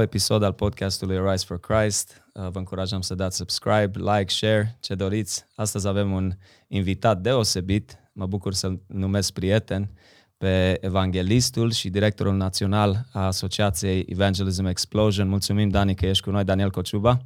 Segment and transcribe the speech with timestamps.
[0.00, 2.22] nou episod al podcastului Rise for Christ.
[2.32, 5.44] Uh, vă încurajăm să dați subscribe, like, share, ce doriți.
[5.54, 6.32] Astăzi avem un
[6.68, 9.90] invitat deosebit, mă bucur să-l numesc prieten,
[10.36, 15.28] pe evanghelistul și directorul național a Asociației Evangelism Explosion.
[15.28, 17.20] Mulțumim, Dani, că ești cu noi, Daniel Cociuba.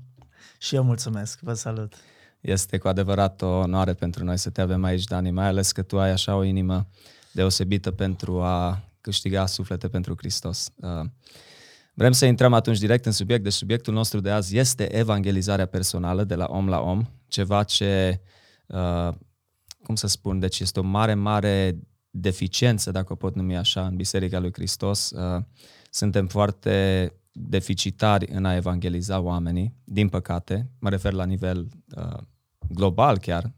[0.59, 1.95] Și eu mulțumesc, vă salut.
[2.41, 5.83] Este cu adevărat o onoare pentru noi să te avem aici, Dani, mai ales că
[5.83, 6.87] tu ai așa o inimă
[7.33, 10.71] deosebită pentru a câștiga suflete pentru Hristos.
[10.77, 11.07] Uh,
[11.95, 16.25] vrem să intrăm atunci direct în subiect, deci subiectul nostru de azi este evangelizarea personală
[16.25, 18.21] de la om la om, ceva ce,
[18.67, 19.09] uh,
[19.83, 21.79] cum să spun, deci este o mare, mare
[22.11, 25.11] deficiență, dacă o pot numi așa, în Biserica lui Hristos.
[25.11, 25.43] Uh,
[25.91, 31.69] suntem foarte deficitari în a evangeliza oamenii, din păcate, mă refer la nivel
[32.69, 33.53] global chiar.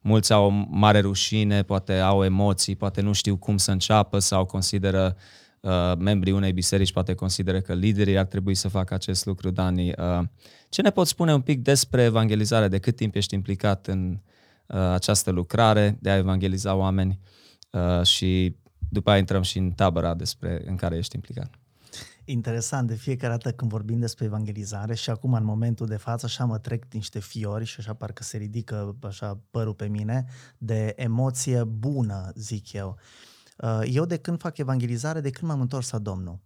[0.00, 5.16] Mulți au mare rușine, poate au emoții, poate nu știu cum să înceapă sau consideră
[5.68, 9.88] uh, membrii unei biserici, poate consideră că liderii ar trebui să facă acest lucru, Dani.
[9.88, 10.20] Uh,
[10.68, 12.68] ce ne poți spune un pic despre evangelizare?
[12.68, 14.20] De cât timp ești implicat în
[14.66, 17.18] uh, această lucrare de a evangeliza oameni
[17.70, 18.56] uh, și
[18.88, 21.58] după aia intrăm și în tabăra despre, în care ești implicat
[22.30, 26.44] interesant de fiecare dată când vorbim despre evangelizare și acum în momentul de față așa
[26.44, 30.26] mă trec niște fiori și așa parcă se ridică așa părul pe mine
[30.58, 32.88] de emoție bună, zic eu.
[32.98, 33.37] Uh,
[33.84, 36.40] eu de când fac evangelizare, de când m-am întors la Domnul.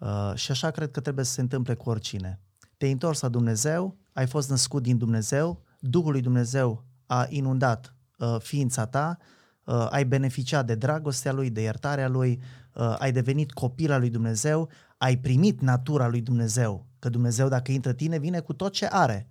[0.00, 2.40] Uh, și așa cred că trebuie să se întâmple cu oricine.
[2.76, 8.36] Te-ai întors la Dumnezeu, ai fost născut din Dumnezeu, Duhul lui Dumnezeu a inundat uh,
[8.38, 9.18] ființa ta,
[9.90, 12.40] ai beneficiat de dragostea Lui, de iertarea Lui,
[12.74, 17.72] uh, ai devenit copil al lui Dumnezeu, ai primit natura lui Dumnezeu, că Dumnezeu dacă
[17.72, 19.29] intră tine vine cu tot ce are.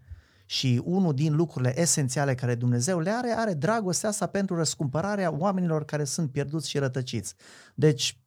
[0.49, 5.85] Și unul din lucrurile esențiale care Dumnezeu le are, are dragostea asta pentru răscumpărarea oamenilor
[5.85, 7.33] care sunt pierduți și rătăciți.
[7.75, 8.19] Deci,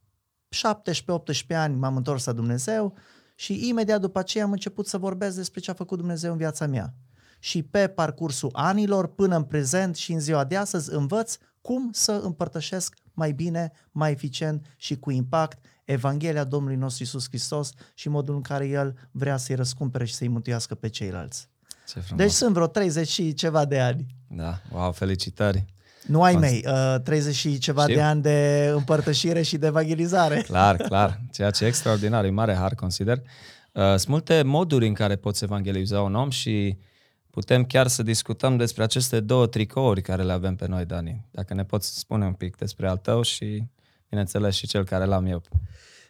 [1.53, 2.97] 17-18 ani m-am întors la Dumnezeu
[3.35, 6.67] și imediat după aceea am început să vorbesc despre ce a făcut Dumnezeu în viața
[6.67, 6.95] mea.
[7.39, 12.13] Și pe parcursul anilor, până în prezent și în ziua de astăzi, învăț cum să
[12.13, 18.35] împărtășesc mai bine, mai eficient și cu impact Evanghelia Domnului nostru Isus Hristos și modul
[18.35, 21.52] în care El vrea să-i răscumpere și să-i mântuiască pe ceilalți.
[21.93, 24.07] Ce deci sunt vreo 30 și ceva de ani.
[24.29, 25.65] Da, wow, felicitări!
[26.07, 27.95] Nu ai mei, uh, 30 și ceva Știu.
[27.95, 30.43] de ani de împărtășire și de evangelizare.
[30.49, 31.21] Clar, clar.
[31.33, 33.19] Ceea ce e extraordinar, e mare har, consider.
[33.73, 36.79] Uh, sunt multe moduri în care poți evangeliza un om și
[37.31, 41.27] putem chiar să discutăm despre aceste două tricouri care le avem pe noi, Dani.
[41.31, 43.65] Dacă ne poți spune un pic despre al tău și,
[44.09, 45.43] bineînțeles, și cel care l-am eu.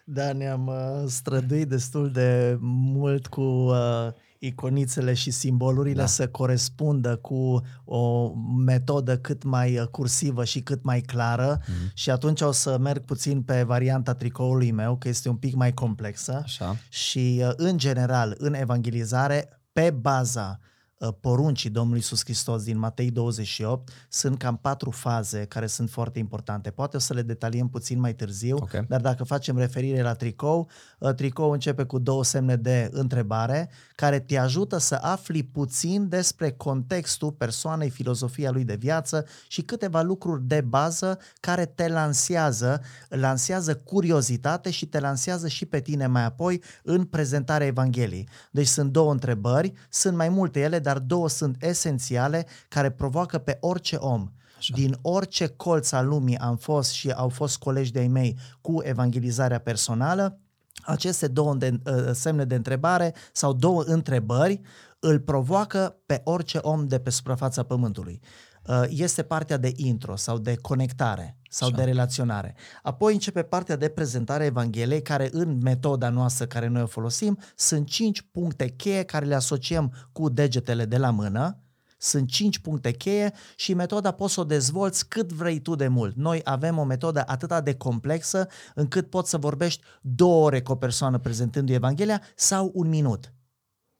[0.04, 4.08] Da, ne-am uh, străduit destul de mult cu uh,
[4.44, 6.06] iconițele și simbolurile da.
[6.06, 8.32] să corespundă cu o
[8.64, 11.92] metodă cât mai uh, cursivă și cât mai clară mm-hmm.
[11.94, 15.72] și atunci o să merg puțin pe varianta tricoului meu, că este un pic mai
[15.72, 16.76] complexă Așa.
[16.88, 20.70] și uh, în general în evangelizare pe baza Uh,
[21.10, 26.70] poruncii Domnului Iisus Hristos din Matei 28 sunt cam patru faze care sunt foarte importante.
[26.70, 28.84] Poate o să le detaliem puțin mai târziu, okay.
[28.88, 30.68] dar dacă facem referire la tricou,
[30.98, 36.50] uh, tricou începe cu două semne de întrebare care te ajută să afli puțin despre
[36.50, 43.76] contextul persoanei, filozofia lui de viață și câteva lucruri de bază care te lansează, lansează
[43.76, 48.28] curiozitate și te lansează și pe tine mai apoi în prezentarea Evangheliei.
[48.50, 53.38] Deci sunt două întrebări, sunt mai multe ele, dar dar două sunt esențiale care provoacă
[53.38, 54.74] pe orice om Așa.
[54.74, 59.58] din orice colț al lumii am fost și au fost colegi de-ai mei cu evangelizarea
[59.58, 60.38] personală,
[60.82, 64.60] aceste două de, uh, semne de întrebare sau două întrebări
[64.98, 68.20] îl provoacă pe orice om de pe suprafața pământului.
[68.68, 71.76] Uh, este partea de intro sau de conectare sau Așa.
[71.76, 72.54] de relaționare.
[72.82, 77.88] Apoi începe partea de prezentare Evangheliei, care în metoda noastră care noi o folosim sunt
[77.88, 81.56] cinci puncte cheie care le asociem cu degetele de la mână,
[81.98, 86.16] sunt cinci puncte cheie și metoda poți să o dezvolți cât vrei tu de mult.
[86.16, 90.76] Noi avem o metodă atât de complexă încât poți să vorbești două ore cu o
[90.76, 93.32] persoană prezentându-i Evanghelia sau un minut.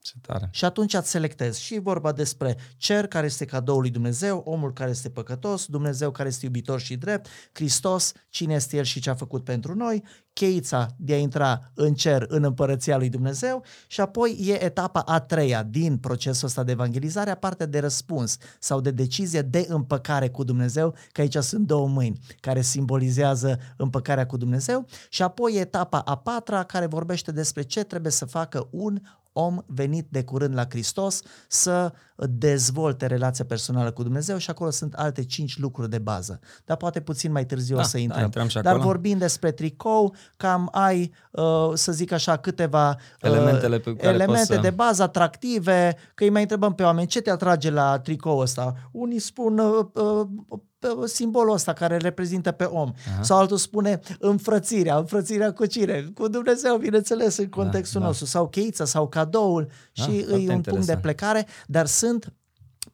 [0.03, 0.49] Ce tare.
[0.53, 4.91] Și atunci îți selectezi și vorba despre cer care este cadoul lui Dumnezeu, omul care
[4.91, 9.15] este păcătos, Dumnezeu care este iubitor și drept, Hristos, cine este El și ce a
[9.15, 14.39] făcut pentru noi, cheița de a intra în cer, în împărăția lui Dumnezeu și apoi
[14.41, 19.43] e etapa a treia din procesul ăsta de evangelizare, partea de răspuns sau de decizie
[19.43, 25.23] de împăcare cu Dumnezeu, că aici sunt două mâini care simbolizează împăcarea cu Dumnezeu și
[25.23, 29.01] apoi etapa a patra care vorbește despre ce trebuie să facă un
[29.33, 34.95] om venit de curând la Hristos să dezvolte relația personală cu Dumnezeu și acolo sunt
[34.95, 36.41] alte cinci lucruri de bază.
[36.65, 38.23] Dar poate puțin mai târziu Da, o să da, intrăm.
[38.25, 38.83] intrăm și Dar acolo.
[38.83, 44.39] vorbind despre tricou, cam ai, uh, să zic așa, câteva uh, Elementele pe care elemente
[44.39, 47.99] poți să- de bază atractive, că îi mai întrebăm pe oameni ce te atrage la
[47.99, 48.75] tricou ăsta.
[48.93, 50.61] Unii spun uh, uh, uh,
[51.05, 52.93] simbolul ăsta care reprezintă pe om.
[53.13, 53.23] Aha.
[53.23, 56.11] Sau altul spune înfrățirea, înfrățirea cu cine?
[56.15, 58.07] Cu Dumnezeu, bineînțeles, în contextul da.
[58.07, 58.27] nostru.
[58.27, 61.01] Sau cheița, sau cadoul Da, și e un foarte punct de interesant.
[61.01, 62.33] plecare, dar sunt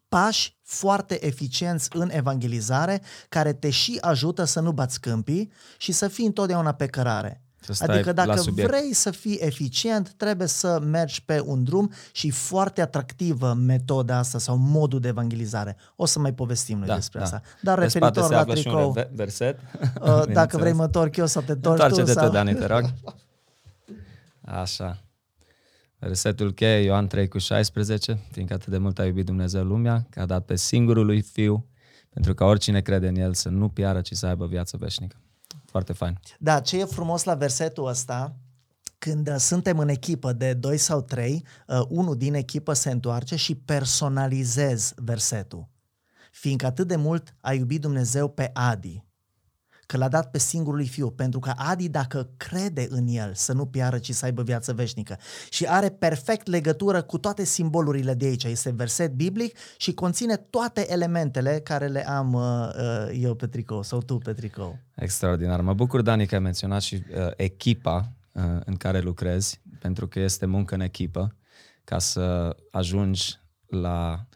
[0.08, 6.08] pași foarte eficienți în evangelizare care te și ajută să nu bați câmpii și să
[6.08, 7.42] fii întotdeauna pe cărare.
[7.60, 8.70] Să stai Adică la dacă subiect.
[8.70, 14.38] vrei să fii eficient, trebuie să mergi pe un drum și foarte atractivă metoda asta
[14.38, 15.76] sau modul de evangelizare.
[15.96, 17.24] O să mai povestim noi Da, despre da.
[17.24, 17.42] asta.
[17.60, 19.58] Dar Pe spate referitor se la află și un tricou, re- verset.
[20.02, 21.84] uh, dacă vrei mă întorc eu sau te întorci tu.
[21.84, 22.26] Întoarce-te Sau...
[22.26, 22.84] tu, Dani, te rog.
[24.62, 25.02] Așa.
[25.98, 30.20] Versetul cheie, Ioan 3 cu 16, fiindcă atât de mult a iubit Dumnezeu lumea, că
[30.20, 31.66] a dat pe singurul lui Fiu,
[32.10, 35.16] pentru ca oricine crede în El să nu piară, ci să aibă viață veșnică.
[35.70, 36.18] Foarte fain.
[36.38, 38.36] Da, ce e frumos la versetul ăsta,
[38.98, 43.36] când uh, suntem în echipă de doi sau trei, uh, unul din echipă se întoarce
[43.36, 45.68] și personalizez versetul.
[46.32, 49.04] Fiindcă atât de mult a iubit Dumnezeu pe Adi,
[49.88, 53.52] că l-a dat pe singurul lui fiu, pentru că Adi, dacă crede în el, să
[53.52, 55.18] nu piară, ci să aibă viață veșnică.
[55.50, 58.44] Și are perfect legătură cu toate simbolurile de aici.
[58.44, 63.82] Este verset biblic și conține toate elementele care le am uh, uh, eu pe tricou
[63.82, 64.78] sau tu pe tricou.
[64.94, 65.60] Extraordinar.
[65.60, 70.20] Mă bucur, Dani, că ai menționat și uh, echipa uh, în care lucrezi, pentru că
[70.20, 71.36] este muncă în echipă
[71.84, 74.28] ca să ajungi la, a,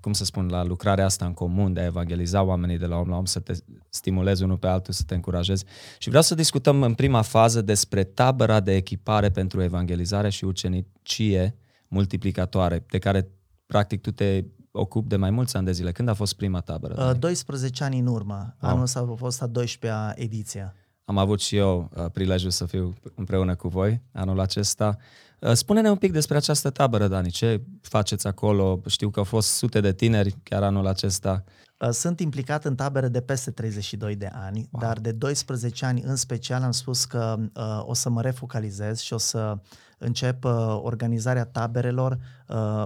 [0.00, 3.08] cum să spun, la lucrarea asta în comun, de a evangeliza oamenii de la om
[3.08, 3.52] la om, să te
[3.88, 5.64] stimulezi unul pe altul, să te încurajezi.
[5.98, 11.56] Și vreau să discutăm în prima fază despre tabăra de echipare pentru evangelizare și ucenicie
[11.88, 13.28] multiplicatoare, de care
[13.66, 15.92] practic tu te ocupi de mai mulți ani de zile.
[15.92, 16.94] Când a fost prima tabără?
[16.94, 17.18] Uh, Dani?
[17.18, 18.56] 12 ani în urmă.
[18.60, 18.70] Wow.
[18.70, 20.74] Anul ăsta a fost a 12-a ediție.
[21.04, 24.96] Am avut și eu uh, prilejul să fiu împreună cu voi anul acesta.
[25.44, 27.30] Uh, spune-ne un pic despre această tabără, Dani.
[27.30, 28.80] Ce faceți acolo?
[28.86, 31.44] Știu că au fost sute de tineri chiar anul acesta.
[31.78, 34.82] Uh, Sunt implicat în tabere de peste 32 de ani, wow.
[34.82, 39.12] dar de 12 ani în special am spus că uh, o să mă refocalizez și
[39.12, 39.58] o să
[39.98, 40.52] încep uh,
[40.82, 42.18] organizarea taberelor
[42.48, 42.84] uh,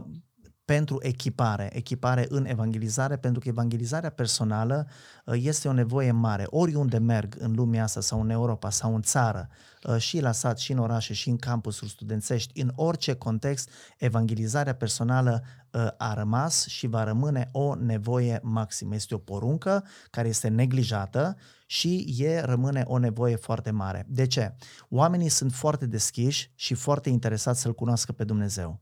[0.64, 4.86] pentru echipare, echipare în evangelizare, pentru că evangelizarea personală
[5.24, 6.44] uh, este o nevoie mare.
[6.46, 9.58] Oriunde merg în lumea asta sau în Europa sau în țară, uh,
[9.96, 15.44] și la sat, și în orașe, și în campusuri studențești, în orice context, evangelizarea personală
[15.70, 18.94] uh, a rămas și va rămâne o nevoie maximă.
[18.94, 21.36] Este o poruncă care este neglijată
[21.66, 24.06] și e rămâne o nevoie foarte mare.
[24.08, 24.54] De ce?
[24.88, 28.80] Oamenii sunt foarte deschiși și foarte interesați să-L cunoască pe Dumnezeu.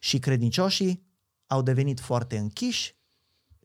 [0.00, 1.08] Și credincioșii
[1.46, 2.99] au devenit foarte închiși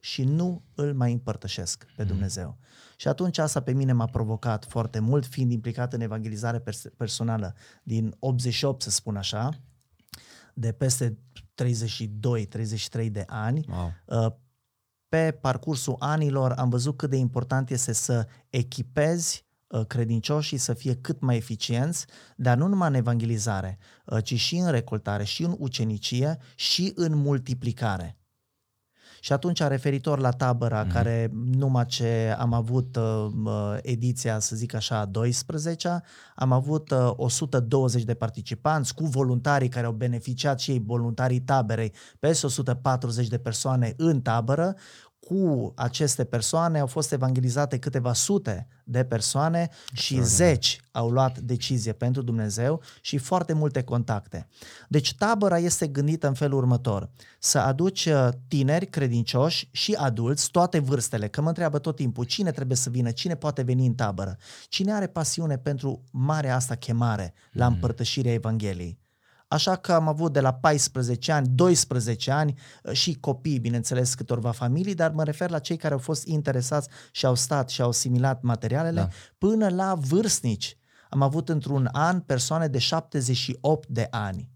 [0.06, 2.58] și nu îl mai împărtășesc pe Dumnezeu.
[2.96, 7.54] Și atunci asta pe mine m-a provocat foarte mult, fiind implicat în evangelizare pers- personală
[7.82, 9.50] din 88, să spun așa,
[10.54, 11.18] de peste
[11.54, 13.66] 32-33 de ani.
[13.68, 13.92] Wow.
[14.04, 14.32] Uh,
[15.08, 20.94] Pe parcursul anilor am văzut cât de important este să echipezi uh, credincioșii să fie
[20.94, 22.06] cât mai eficienți,
[22.36, 27.16] dar nu numai în evangelizare, uh, ci și în recoltare, și în ucenicie, și în
[27.16, 28.16] multiplicare.
[29.20, 30.92] Și atunci, referitor la tabăra, mm-hmm.
[30.92, 36.02] care numai ce am avut uh, uh, ediția, să zic așa, a 12
[36.34, 41.92] am avut uh, 120 de participanți cu voluntarii care au beneficiat și ei, voluntarii taberei,
[42.18, 44.74] peste 140 de persoane în tabără,
[45.28, 51.92] cu aceste persoane au fost evangelizate câteva sute de persoane și zeci au luat decizie
[51.92, 54.48] pentru Dumnezeu și foarte multe contacte.
[54.88, 57.10] Deci tabăra este gândită în felul următor.
[57.38, 62.50] Să aduci uh, tineri credincioși și adulți, toate vârstele, că mă întreabă tot timpul cine
[62.50, 64.36] trebuie să vină, cine poate veni în tabără,
[64.68, 68.98] cine are pasiune pentru marea asta chemare la împărtășirea Evangheliei.
[69.48, 74.50] Așa că am avut de la 14 ani, 12 ani uh, și copii, bineînțeles, câtorva
[74.50, 77.88] familii, dar mă refer la cei care au fost interesați și au stat și au
[77.88, 79.08] asimilat materialele, Da.
[79.38, 80.76] până la vârstnici.
[81.10, 84.50] Am avut într-un an persoane de 78 de ani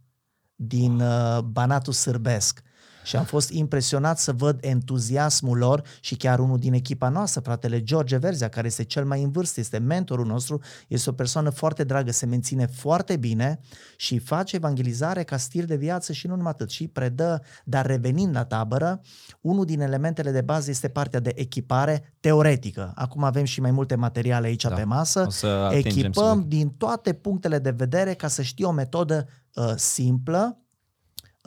[0.55, 2.63] din uh, Banatul Sârbesc.
[3.03, 7.83] Și am fost impresionat să văd entuziasmul lor și chiar unul din echipa noastră, fratele
[7.83, 11.85] George Verzea, care este cel mai în vârstă, este mentorul nostru, este o persoană foarte
[11.85, 13.61] dragă, se menține foarte bine
[13.97, 18.35] și face evangelizare ca stil de viață și nu numai atât, și predă, dar revenind
[18.35, 19.01] la tabără,
[19.41, 22.93] unul din elementele de bază este partea de echipare teoretică.
[22.95, 24.75] Acum avem și mai multe materiale aici Da.
[24.75, 26.49] pe masă, O să atingem echipăm subiect.
[26.49, 30.69] din toate punctele de vedere ca să știi o metodă uh, simplă, uh,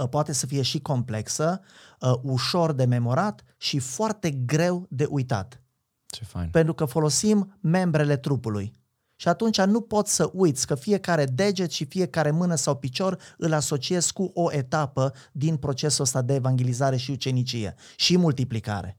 [0.09, 1.61] poate să fie și complexă,
[1.99, 5.61] uh, ușor de memorat și foarte greu de uitat.
[6.05, 6.49] Ce fain.
[6.49, 8.73] Pentru că folosim membrele trupului.
[9.15, 13.53] Și atunci nu poți să uiți că fiecare deget și fiecare mână sau picior îl
[13.53, 18.97] asociezi cu o etapă din procesul ăsta de evangelizare și ucenicie și multiplicare.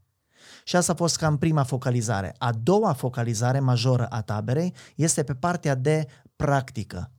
[0.64, 2.34] Și asta a fost cam prima focalizare.
[2.38, 7.10] A doua focalizare majoră a taberei este pe partea de practică.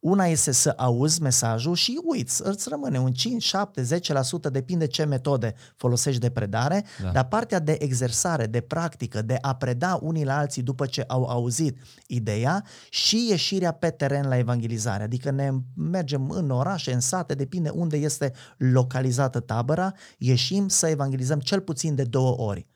[0.00, 5.04] Una este să auzi mesajul și uiți, îți rămâne un 5, 7, 10%, depinde ce
[5.04, 7.10] metode folosești de predare, da.
[7.10, 11.24] dar partea de exersare, de practică, de a preda unii la alții după ce au
[11.24, 15.02] auzit ideea și ieșirea pe teren la evangelizare.
[15.02, 21.38] Adică ne mergem în orașe, în sate, depinde unde este localizată tabăra, ieșim să evangelizăm
[21.38, 22.66] cel puțin de două ori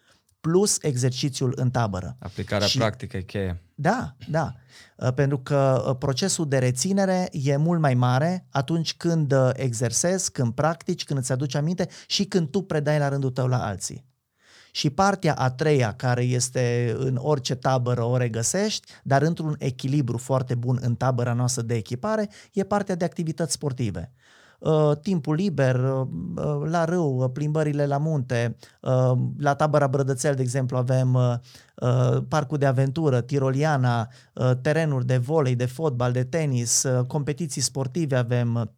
[0.43, 2.17] plus exercițiul în tabără.
[2.19, 3.63] Aplicarea și, practică e cheie.
[3.75, 4.55] Da, da.
[4.97, 10.33] Uh, pentru că uh, procesul de reținere e mult mai mare atunci când uh, exersezi,
[10.33, 14.05] când practici, când îți aduci aminte și când tu predai la rândul tău la alții.
[14.71, 20.55] Și partea a treia, care este în orice tabără o regăsești, dar într-un echilibru foarte
[20.55, 24.13] bun în tabăra noastră de echipare, e partea de activități sportive.
[24.62, 28.57] Uh, timpul liber, uh, uh, la râu, plimbările la munte,
[29.38, 31.40] la tabăra Brădățel, de exemplu, avem
[32.28, 34.09] parcul de aventură, tiroliana,
[34.61, 38.71] terenuri de volei, de fotbal, de tenis, competiții sportive avem,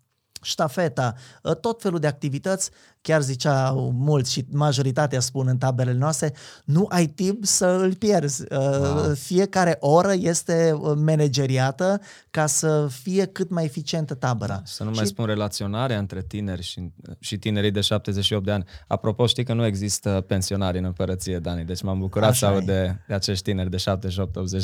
[0.42, 1.14] ștafeta,
[1.60, 2.70] tot felul de activități
[3.04, 6.34] chiar zicea mulți și majoritatea spun în tabelele noastre,
[6.64, 8.44] nu ai timp să îl pierzi.
[8.50, 9.11] Wow.
[9.11, 14.62] Uh, fiecare oră este uh, manageriată ca să fie cât mai eficientă tabăra.
[14.64, 14.96] Să nu și...
[14.96, 18.64] mai spun relaționarea între tineri și, și tinerii de 78 de ani.
[18.87, 22.64] Apropo, știi că nu există pensionari în împărăție, Dani, deci m-am bucurat Așa să aud
[22.64, 23.80] de, de acești tineri de 78-80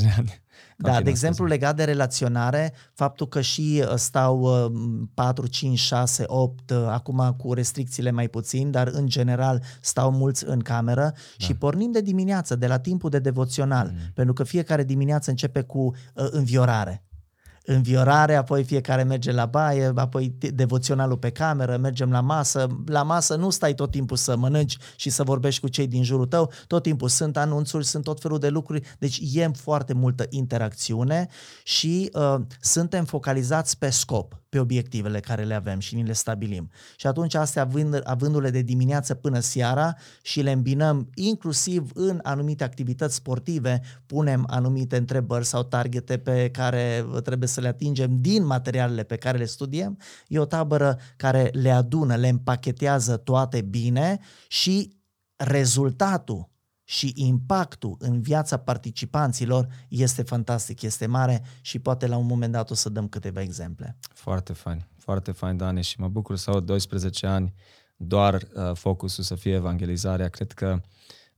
[0.00, 0.42] de ani.
[0.76, 4.70] Da, de exemplu, legat de relaționare, faptul că și uh, stau
[5.14, 10.60] 4, 5, 6, 8, acum cu restricțiile mai puțin, dar în general stau mulți în
[10.60, 11.12] cameră da.
[11.36, 13.98] și pornim de dimineață, de la timpul de devoțional, mm.
[14.14, 15.78] pentru că fiecare dimineață începe cu
[16.14, 17.04] uh, înviorare
[17.64, 22.66] înviorare, apoi fiecare merge la baie, apoi devoționalul pe cameră, mergem la masă.
[22.86, 26.26] La masă nu stai tot timpul să mănânci și să vorbești cu cei din jurul
[26.26, 31.28] tău, tot timpul sunt anunțuri, sunt tot felul de lucruri, deci e foarte multă interacțiune
[31.62, 36.70] și uh, suntem focalizați pe scop pe obiectivele care le avem și ni le stabilim.
[36.96, 42.64] Și atunci astea având, avându-le de dimineață până seara și le îmbinăm inclusiv în anumite
[42.64, 49.02] activități sportive, punem anumite întrebări sau targete pe care trebuie să le atingem din materialele
[49.02, 54.98] pe care le studiem, e o tabără care le adună, le împachetează toate bine și
[55.36, 56.50] rezultatul
[56.90, 62.70] și impactul în viața participanților este fantastic, este mare și poate la un moment dat
[62.70, 63.96] o să dăm câteva exemple.
[64.00, 67.54] Foarte fain, foarte fain, Dani, și mă bucur să aud 12 ani
[67.96, 70.28] doar uh, focusul să fie evangelizarea.
[70.28, 70.80] Cred că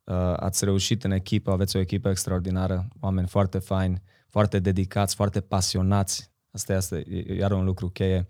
[0.04, 5.40] uh, ați reușit în echipă, aveți o echipă extraordinară, oameni foarte faini, foarte dedicați, foarte
[5.40, 6.30] pasionați.
[6.50, 7.04] Asta este
[7.38, 8.26] iar un lucru cheie.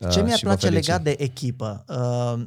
[0.00, 1.84] Uh, Ce mi-ar place legat de echipă?
[1.88, 2.46] Uh,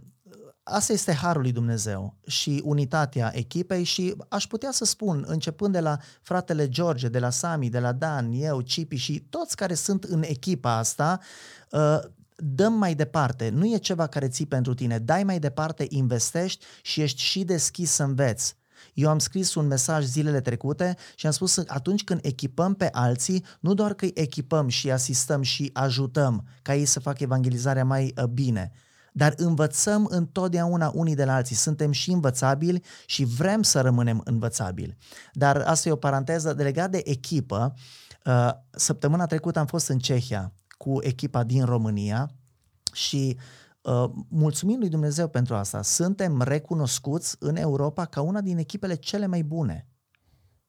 [0.70, 5.80] Asta este harul lui Dumnezeu și unitatea echipei și aș putea să spun, începând de
[5.80, 10.04] la fratele George, de la Sami, de la Dan, eu, Cipi și toți care sunt
[10.04, 11.20] în echipa asta,
[11.72, 12.00] uh,
[12.36, 13.50] dăm mai departe.
[13.50, 15.00] Nu e ceva care ții pentru tine.
[15.00, 18.56] Dai mai departe, investești și ești și deschis să înveți.
[18.94, 23.46] Eu am scris un mesaj zilele trecute și am spus atunci când echipăm pe alții,
[23.60, 28.14] nu doar că îi echipăm și asistăm și ajutăm ca ei să facă evangelizarea mai
[28.18, 28.72] uh, bine,
[29.18, 31.56] dar învățăm întotdeauna unii de la alții.
[31.56, 34.98] Suntem și învățabili și vrem să rămânem învățabili.
[35.34, 37.74] Dar asta e o paranteză de legat de echipă.
[38.26, 42.30] Uh, săptămâna trecută am fost în Cehia cu echipa din România
[42.94, 43.38] și
[43.82, 45.82] uh, mulțumim lui Dumnezeu pentru asta.
[45.82, 49.88] Suntem recunoscuți în Europa ca una din echipele cele mai bune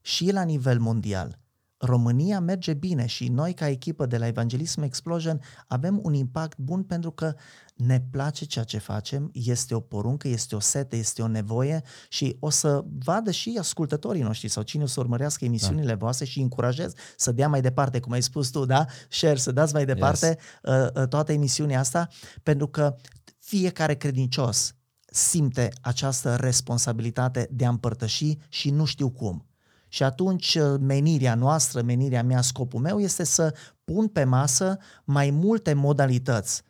[0.00, 1.38] și la nivel mondial.
[1.79, 6.83] România merge bine și noi ca echipă de la Evangelism Explosion avem un impact bun
[6.83, 7.35] pentru că
[7.75, 12.37] ne place ceea ce facem, este o poruncă, este o sete, este o nevoie și
[12.41, 15.97] o să vadă și ascultătorii noștri sau cine o să urmărească emisiunile da.
[15.97, 18.87] voastre și încurajez să dea mai departe, cum ai spus tu, da?
[19.09, 20.75] Share, să dați mai departe yes.
[20.75, 22.09] uh, uh, toată emisiunea asta,
[22.43, 22.97] pentru că
[23.39, 24.73] fiecare credincios
[25.11, 29.48] simte această responsabilitate de a împărtăși și nu știu cum.
[29.88, 33.54] Și atunci uh, menirea noastră, menirea mea, scopul meu este să
[33.85, 36.62] pun pe masă mai multe modalități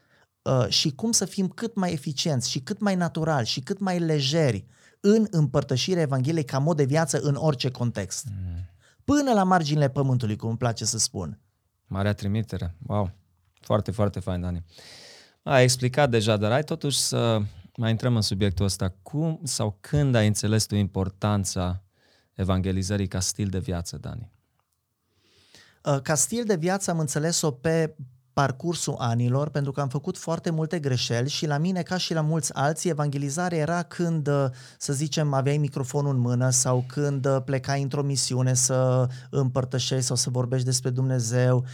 [0.42, 3.98] uh, și cum să fim cât mai eficienți și cât mai naturali și cât mai
[3.98, 4.66] lejeri
[5.00, 8.26] în împărtășirea Evangheliei ca mod de viață în orice context.
[8.26, 8.70] Mm.
[9.04, 11.40] Până la marginile pământului, cum îmi place să spun.
[11.86, 13.10] Marea trimitere, wow!
[13.60, 14.64] Foarte, foarte fain, Dani.
[15.42, 17.40] Ai explicat deja, dar ai totuși să
[17.76, 18.94] mai intrăm în subiectul ăsta.
[19.02, 21.82] Cum sau când ai înțeles tu importanța
[22.38, 24.30] evangelizării ca stil de viață, Dani?
[25.84, 27.94] Uh, ca stil de viață am înțeles-o pe
[28.32, 32.20] parcursul anilor, pentru că am făcut foarte multe greșeli și la mine, ca și la
[32.20, 34.46] mulți alții, evangelizarea era când, uh,
[34.78, 40.16] să zicem, aveai microfonul în mână sau când uh, plecai într-o misiune să împărtășești sau
[40.16, 41.64] să vorbești despre Dumnezeu,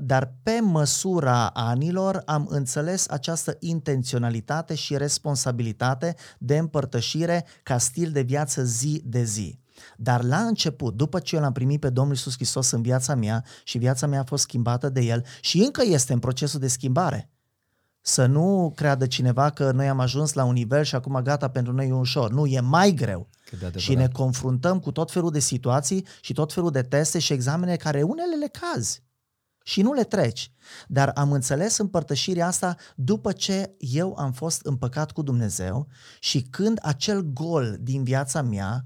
[0.00, 8.20] dar pe măsura anilor am înțeles această intenționalitate și responsabilitate de împărtășire ca stil de
[8.20, 9.58] viață zi de zi.
[9.96, 13.44] Dar la început, după ce eu l-am primit pe Domnul Iisus Hristos în viața mea
[13.64, 17.30] și viața mea a fost schimbată de El și încă este în procesul de schimbare,
[18.00, 21.72] să nu creadă cineva că noi am ajuns la un nivel și acum gata, pentru
[21.72, 22.32] noi e ușor.
[22.32, 23.28] Nu, e mai greu.
[23.76, 27.76] Și ne confruntăm cu tot felul de situații și tot felul de teste și examene
[27.76, 29.02] care unele le cazi
[29.64, 30.52] și nu le treci.
[30.88, 35.86] Dar am înțeles împărtășirea asta după ce eu am fost împăcat cu Dumnezeu
[36.20, 38.84] și când acel gol din viața mea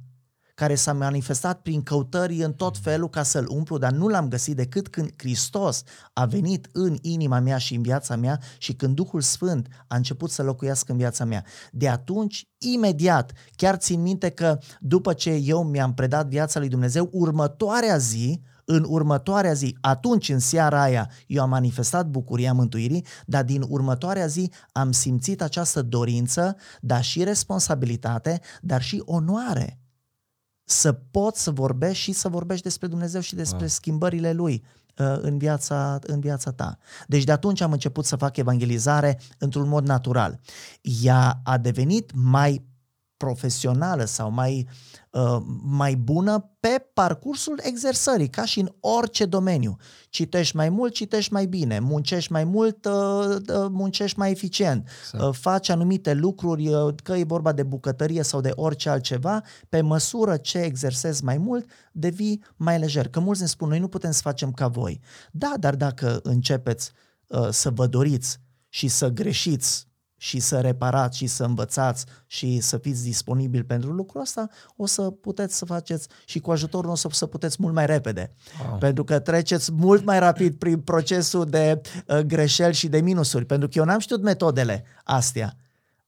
[0.55, 4.57] care s-a manifestat prin căutări în tot felul ca să-l umplu, dar nu l-am găsit
[4.57, 5.83] decât când Hristos
[6.13, 10.31] a venit în inima mea și în viața mea și când Duhul Sfânt a început
[10.31, 11.45] să locuiască în viața mea.
[11.73, 17.09] De atunci, imediat, chiar țin minte că după ce eu mi-am predat viața lui Dumnezeu,
[17.13, 23.45] următoarea zi, în următoarea zi, atunci în seara aia, eu am manifestat bucuria mântuirii, dar
[23.45, 29.84] din următoarea zi am simțit această dorință, dar și responsabilitate, dar și onoare
[30.65, 33.69] să poți să vorbești și să vorbești despre Dumnezeu și despre wow.
[33.69, 34.65] schimbările Lui
[34.99, 36.79] uh, în viața, în viața ta.
[37.07, 40.41] Deci de atunci am început să fac evangelizare într-un mod natural.
[41.03, 42.65] Ea a devenit mai
[43.17, 44.69] profesională sau mai
[45.15, 49.77] Uh, mai bună pe parcursul exersării, ca și în orice domeniu.
[50.09, 55.37] Citești mai mult, citești mai bine, muncești mai mult, uh, uh, muncești mai eficient, exact.
[55.37, 56.71] faci anumite lucruri,
[57.03, 61.71] că e vorba de bucătărie sau de orice altceva, pe măsură ce exersezi mai mult,
[61.93, 63.09] devii mai lejer.
[63.09, 65.01] Că mulți ne spun, noi nu putem să facem ca voi.
[65.31, 66.93] Da, dar dacă începeți
[67.51, 69.87] să vă doriți și să greșiți
[70.25, 75.03] și să reparați și să învățați și să fiți disponibil pentru lucrul ăsta, o să
[75.03, 78.33] puteți să faceți și cu ajutorul nostru să puteți mult mai repede.
[78.69, 78.79] Wow.
[78.79, 83.45] Pentru că treceți mult mai rapid prin procesul de uh, greșeli și de minusuri.
[83.45, 85.57] Pentru că eu n-am știut metodele astea.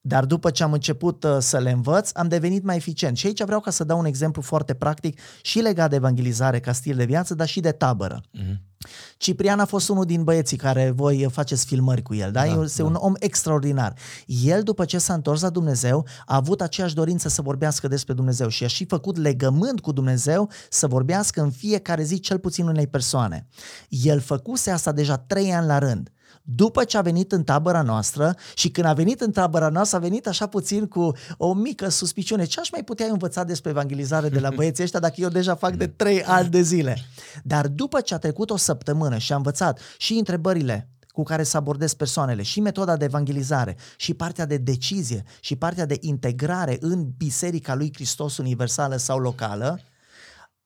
[0.01, 3.17] Dar după ce am început uh, să le învăț, am devenit mai eficient.
[3.17, 6.73] Și aici vreau ca să dau un exemplu foarte practic și legat de evangelizare ca
[6.73, 8.21] stil de viață, dar și de tabără.
[8.21, 8.76] Mm-hmm.
[9.17, 12.45] Ciprian a fost unul din băieții care voi faceți filmări cu el, da?
[12.45, 12.89] da este da.
[12.89, 13.95] un om extraordinar.
[14.27, 18.49] El, după ce s-a întors la Dumnezeu, a avut aceeași dorință să vorbească despre Dumnezeu
[18.49, 22.87] și a și făcut legământ cu Dumnezeu să vorbească în fiecare zi cel puțin unei
[22.87, 23.47] persoane.
[23.89, 26.11] El făcuse asta deja trei ani la rând
[26.49, 30.01] după ce a venit în tabăra noastră și când a venit în tabăra noastră a
[30.01, 32.45] venit așa puțin cu o mică suspiciune.
[32.45, 35.75] Ce aș mai putea învăța despre evangelizare de la băieții ăștia dacă eu deja fac
[35.75, 36.99] de trei ani de zile?
[37.43, 41.57] Dar după ce a trecut o săptămână și a învățat și întrebările cu care să
[41.57, 47.09] abordez persoanele, și metoda de evangelizare, și partea de decizie, și partea de integrare în
[47.17, 49.81] Biserica lui Hristos universală sau locală,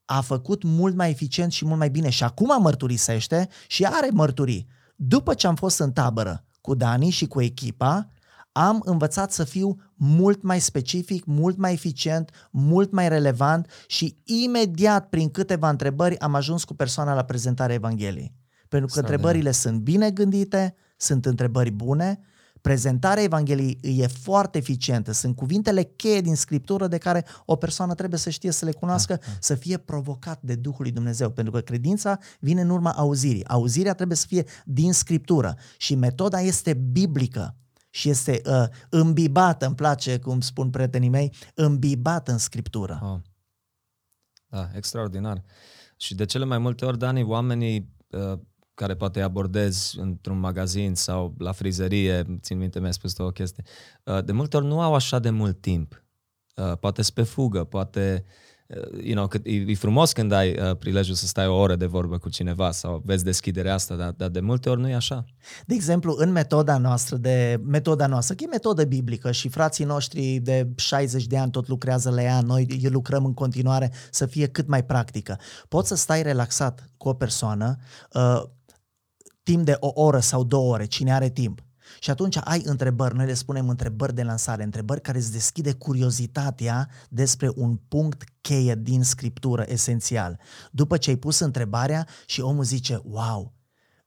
[0.04, 4.68] a făcut mult mai eficient și mult mai bine și acum mărturisește și are mărturii
[5.02, 8.10] după ce am fost în tabără cu Dani și cu echipa,
[8.52, 15.08] am învățat să fiu mult mai specific, mult mai eficient, mult mai relevant și imediat
[15.08, 18.34] prin câteva întrebări am ajuns cu persoana la prezentarea Evangheliei.
[18.68, 22.20] Pentru că întrebările sunt bine gândite, sunt întrebări bune
[22.60, 25.12] Prezentarea Evangheliei e foarte eficientă.
[25.12, 29.14] Sunt cuvintele cheie din Scriptură de care o persoană trebuie să știe să le cunoască,
[29.14, 29.32] da, da.
[29.40, 31.30] să fie provocat de Duhul lui Dumnezeu.
[31.30, 33.46] Pentru că credința vine în urma auzirii.
[33.46, 35.56] Auzirea trebuie să fie din Scriptură.
[35.76, 37.54] Și metoda este biblică
[37.90, 43.00] și este uh, îmbibată, îmi place cum spun prietenii mei, îmbibată în Scriptură.
[43.02, 43.18] Oh.
[44.46, 45.42] Da, extraordinar.
[45.96, 48.38] Și de cele mai multe ori, Dani, oamenii uh,
[48.80, 53.64] care poate abordezi într-un magazin sau la frizerie, țin minte, mi-ai spus o chestie,
[54.04, 56.04] uh, de multe ori nu au așa de mult timp.
[56.56, 58.24] Uh, poate pe fugă, poate
[58.68, 61.76] uh, you know, că e, e frumos când ai uh, prilejul să stai o oră
[61.76, 64.94] de vorbă cu cineva sau vezi deschiderea asta, dar, dar de multe ori nu e
[64.94, 65.24] așa.
[65.66, 70.38] De exemplu, în metoda noastră, de metoda noastră, că e metodă biblică și frații noștri
[70.42, 74.68] de 60 de ani tot lucrează la ea, noi lucrăm în continuare să fie cât
[74.68, 75.38] mai practică.
[75.68, 77.76] Poți să stai relaxat cu o persoană,
[78.12, 78.42] uh,
[79.42, 81.64] timp de o oră sau două ore, cine are timp.
[82.00, 86.88] Și atunci ai întrebări, noi le spunem întrebări de lansare, întrebări care îți deschide curiozitatea
[87.08, 90.40] despre un punct cheie din scriptură esențial.
[90.70, 93.52] După ce ai pus întrebarea și omul zice, wow,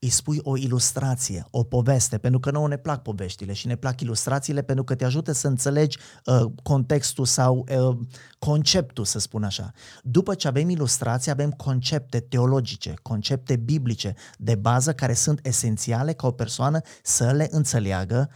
[0.04, 4.02] îi spui o ilustrație, o poveste, pentru că nouă ne plac poveștile și ne plac
[4.02, 7.98] ilustrațiile pentru că te ajută să înțelegi uh, contextul sau uh,
[8.40, 9.72] conceptul, să spun așa.
[10.02, 16.28] După ce avem ilustrații, avem concepte teologice, concepte biblice de bază care sunt esențiale ca
[16.28, 18.30] o persoană să le înțeleagă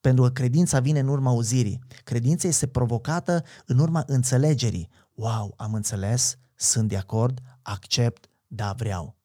[0.00, 1.78] pentru că credința vine în urma auzirii.
[2.04, 4.88] Credința este provocată în urma înțelegerii.
[5.14, 9.16] Wow, am înțeles, sunt de acord, accept, da, vreau.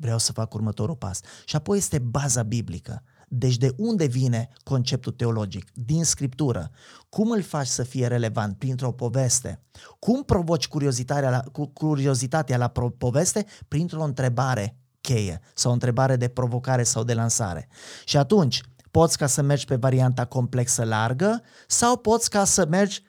[0.00, 1.20] Vreau să fac următorul pas.
[1.44, 3.02] Și apoi este baza biblică.
[3.28, 5.70] Deci de unde vine conceptul teologic?
[5.74, 6.70] Din scriptură.
[7.08, 8.58] Cum îl faci să fie relevant?
[8.58, 9.62] Printr-o poveste.
[9.98, 13.46] Cum provoci curiozitatea la, curiozitatea la poveste?
[13.68, 17.68] Printr-o întrebare cheie sau o întrebare de provocare sau de lansare.
[18.04, 23.02] Și atunci, poți ca să mergi pe varianta complexă largă sau poți ca să mergi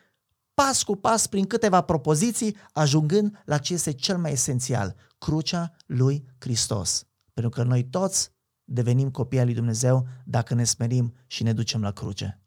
[0.64, 6.26] pas cu pas prin câteva propoziții, ajungând la ce este cel mai esențial, crucea lui
[6.40, 7.06] Hristos.
[7.34, 8.32] Pentru că noi toți
[8.64, 12.42] devenim copii al lui Dumnezeu dacă ne smerim și ne ducem la cruce.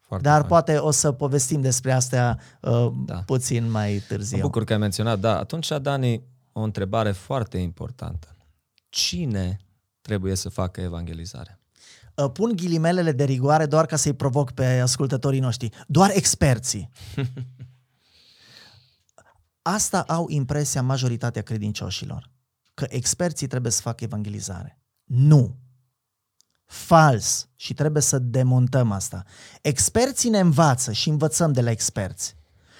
[0.00, 0.48] Foarte Dar fain.
[0.48, 3.22] poate o să povestim despre astea uh, da.
[3.26, 4.36] puțin mai târziu.
[4.36, 5.38] Mă bucur că ai menționat, da.
[5.38, 6.22] Atunci, Dani,
[6.52, 8.36] o întrebare foarte importantă.
[8.88, 9.56] Cine
[10.00, 11.58] trebuie să facă evangelizare?
[12.16, 15.70] Uh, pun ghilimelele de rigoare doar ca să-i provoc pe ascultătorii noștri.
[15.86, 16.90] Doar experții.
[19.62, 22.30] Asta au impresia majoritatea credincioșilor,
[22.74, 24.78] că experții trebuie să facă evangelizare.
[25.04, 25.56] Nu.
[26.64, 27.48] Fals.
[27.54, 29.24] Și trebuie să demontăm asta.
[29.62, 32.36] Experții ne învață și învățăm de la experți.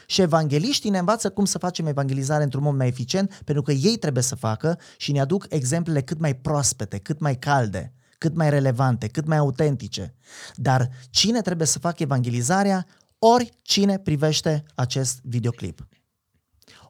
[0.06, 3.96] Și evangeliștii ne învață cum să facem evangelizare într-un mod mai eficient, pentru că ei
[3.96, 8.50] trebuie să facă și ne aduc exemplele cât mai proaspete, cât mai calde cât mai
[8.50, 10.14] relevante, cât mai autentice.
[10.54, 12.86] Dar cine trebuie să facă evangelizarea?
[13.18, 15.86] Ori cine privește acest videoclip.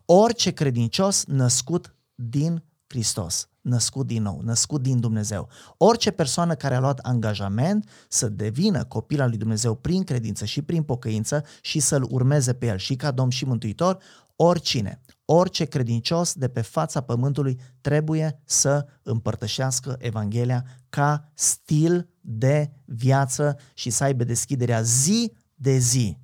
[0.05, 5.49] Orice credincios născut din Hristos, născut din nou, născut din Dumnezeu.
[5.77, 10.63] Orice persoană care a luat angajament să devină copil al lui Dumnezeu prin credință și
[10.63, 13.99] prin pocăință și să-L urmeze pe El și ca Domn și Mântuitor,
[14.37, 23.59] oricine, orice credincios de pe fața pământului trebuie să împărtășească Evanghelia ca stil de viață
[23.75, 26.19] și să aibă deschiderea zi de zi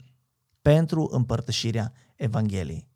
[0.62, 2.88] pentru împărtășirea Evangheliei.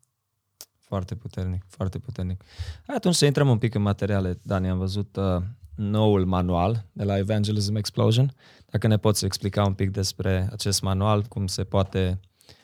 [0.79, 2.43] Foarte puternic, foarte puternic.
[2.85, 4.39] Hai atunci să intrăm un pic în materiale.
[4.43, 5.41] Dani, am văzut uh,
[5.75, 8.33] noul manual de la Evangelism Explosion.
[8.65, 12.19] Dacă ne poți explica un pic despre acest manual, cum se poate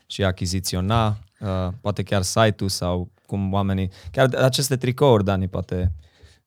[0.06, 1.08] și achiziționa,
[1.40, 3.90] uh, poate chiar site-ul sau cum oamenii...
[4.12, 5.92] Chiar aceste tricouri, Dani, poate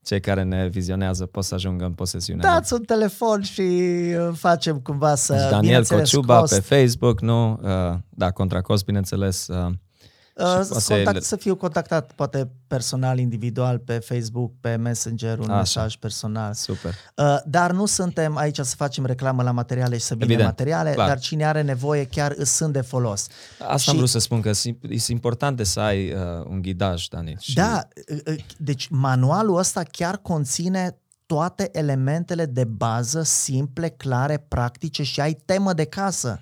[0.02, 4.78] cei care ne vizionează pot să ajungă în posesiunea Dați un telefon și uh, facem
[4.78, 5.32] cumva să...
[5.32, 6.54] Deci Daniel Cociuba cost.
[6.54, 7.50] pe Facebook, nu?
[7.62, 9.48] Uh, da, contra cost, bineînțeles.
[10.34, 15.56] Uh, Uh, contact, să fiu contactat poate personal, individual, pe Facebook, pe Messenger, un Așa.
[15.56, 16.54] mesaj personal.
[16.54, 16.94] Super.
[17.16, 21.08] Uh, dar nu suntem aici să facem reclamă la materiale și să vină materiale, clar.
[21.08, 23.26] dar cine are nevoie chiar îți sunt de folos.
[23.58, 23.90] Asta și...
[23.90, 24.50] am vrut să spun, că
[24.88, 26.18] e important să ai uh,
[26.48, 27.36] un ghidaj, Dani.
[27.40, 27.54] Și...
[27.54, 35.02] Da, uh, uh, deci manualul ăsta chiar conține toate elementele de bază simple, clare, practice
[35.02, 36.40] și ai temă de casă.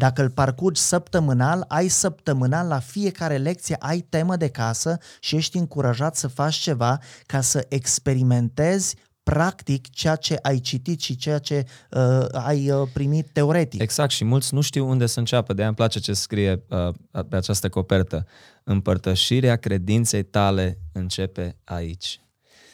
[0.00, 5.56] Dacă îl parcurgi săptămânal, ai săptămânal la fiecare lecție, ai temă de casă și ești
[5.56, 11.64] încurajat să faci ceva ca să experimentezi practic ceea ce ai citit și ceea ce
[11.90, 13.80] uh, ai uh, primit teoretic.
[13.80, 17.36] Exact și mulți nu știu unde să înceapă, de-aia îmi place ce scrie uh, pe
[17.36, 18.26] această copertă.
[18.64, 22.20] Împărtășirea credinței tale începe aici.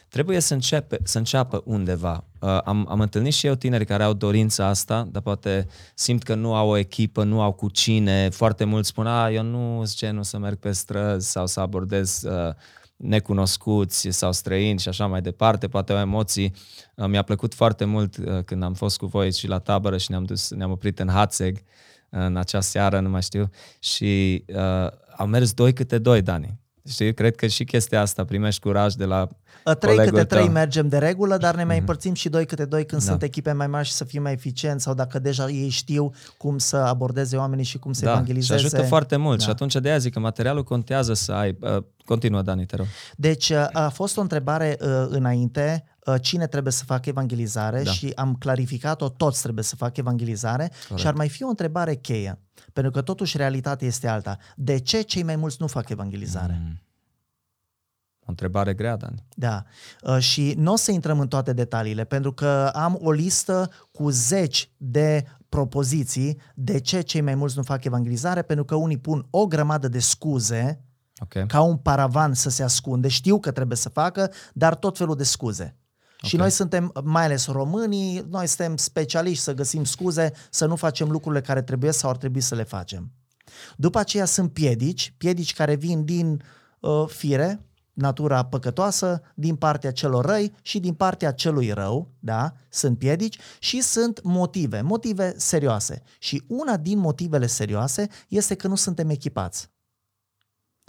[0.09, 2.25] Trebuie să, începe, să înceapă undeva.
[2.41, 6.35] Uh, am, am întâlnit și eu tineri care au dorința asta, dar poate simt că
[6.35, 8.29] nu au o echipă, nu au cu cine.
[8.29, 12.23] Foarte mulți spun, a, eu nu sunt genul să merg pe străzi sau să abordez
[12.23, 12.55] uh,
[12.97, 16.55] necunoscuți sau străini și așa mai departe, poate au emoții.
[16.95, 20.11] Uh, mi-a plăcut foarte mult uh, când am fost cu voi și la tabără și
[20.11, 21.63] ne-am, dus, ne-am oprit în Hatzeg
[22.11, 26.61] în acea seară, nu mai știu, și uh, au mers doi câte doi, Dani.
[26.89, 29.29] Știi, cred că și chestia asta primești curaj de la
[29.75, 30.53] Trei câte trei tău.
[30.53, 31.81] mergem de regulă, dar ne mai mhm.
[31.81, 33.09] împărțim și doi câte doi când da.
[33.09, 36.59] sunt echipe mai mari și să fim mai eficienți sau dacă deja ei știu cum
[36.59, 38.59] să abordeze oamenii și cum să da, evangelizeze.
[38.59, 39.45] și ajută foarte mult da.
[39.45, 41.57] și atunci de aia zic că materialul contează să ai...
[41.61, 42.87] Uh, continuă, Dani, te rog.
[43.17, 47.91] Deci uh, a fost o întrebare uh, înainte, uh, cine trebuie să facă evangelizare da.
[47.91, 51.01] și am clarificat-o, toți trebuie să facă evangelizare Corect.
[51.01, 52.39] și ar mai fi o întrebare cheie,
[52.73, 54.39] pentru că totuși realitatea este alta.
[54.57, 56.61] De ce cei mai mulți nu fac evangelizare?
[56.65, 56.81] Mm.
[58.27, 59.15] O întrebare grea, Dan.
[59.35, 59.65] Da.
[60.03, 64.11] Uh, și nu o să intrăm în toate detaliile, pentru că am o listă cu
[64.11, 69.27] zeci de propoziții de ce cei mai mulți nu fac evangelizare, pentru că unii pun
[69.31, 70.85] o grămadă de scuze
[71.19, 71.47] okay.
[71.47, 73.09] ca un paravan să se ascunde.
[73.09, 75.77] Știu că trebuie să facă, dar tot felul de scuze.
[76.17, 76.31] Okay.
[76.31, 81.11] Și noi suntem, mai ales românii, noi suntem specialiști să găsim scuze să nu facem
[81.11, 83.13] lucrurile care trebuie sau ar trebui să le facem.
[83.77, 86.43] După aceea sunt piedici, piedici care vin din
[86.81, 87.61] uh, fire,
[87.97, 92.53] natura păcătoasă, din partea celor răi și din partea celui rău, da?
[92.69, 96.03] Sunt piedici și sunt motive, motive serioase.
[96.19, 99.71] Și una din motivele serioase este că nu suntem echipați.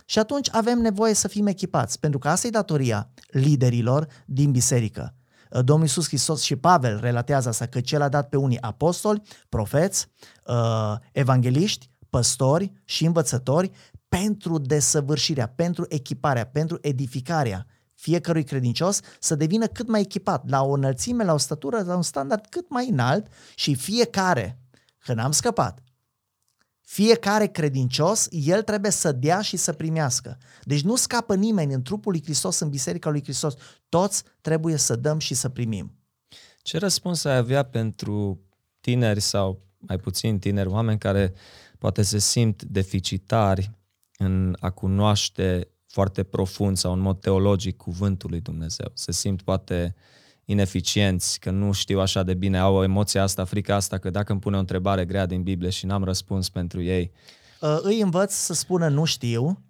[0.06, 5.16] Și atunci avem nevoie să fim echipați, pentru că asta e datoria liderilor din biserică.
[5.50, 10.08] Domnul Iisus Hristos și Pavel relatează asta, că cel a dat pe unii apostoli, profeți,
[10.46, 13.72] uh, evangeliști, păstori și învățători
[14.08, 20.72] pentru desăvârșirea, pentru echiparea, pentru edificarea fiecărui credincios să devină cât mai echipat, la o
[20.72, 24.60] înălțime, la o stătură, la un standard cât mai înalt și fiecare,
[24.98, 25.82] că n-am scăpat,
[26.82, 30.38] fiecare credincios, el trebuie să dea și să primească.
[30.64, 33.54] Deci nu scapă nimeni în trupul lui Hristos, în biserica lui Hristos.
[33.90, 35.92] Toți trebuie să dăm și să primim.
[36.62, 38.42] Ce răspuns ai avea pentru
[38.80, 41.34] tineri sau mai puțin tineri, oameni care
[41.78, 43.72] poate se simt deficitari
[44.18, 48.92] în a cunoaște foarte profund sau în mod teologic cuvântul lui Dumnezeu.
[48.94, 49.96] Se simt poate
[50.46, 54.42] ineficienți, că nu știu așa de bine, au emoția asta, frica asta, că dacă îmi
[54.42, 57.12] pune o întrebare grea din Biblie și n-am răspuns pentru ei.
[57.62, 59.62] Uh, îi învăț să spună nu știu,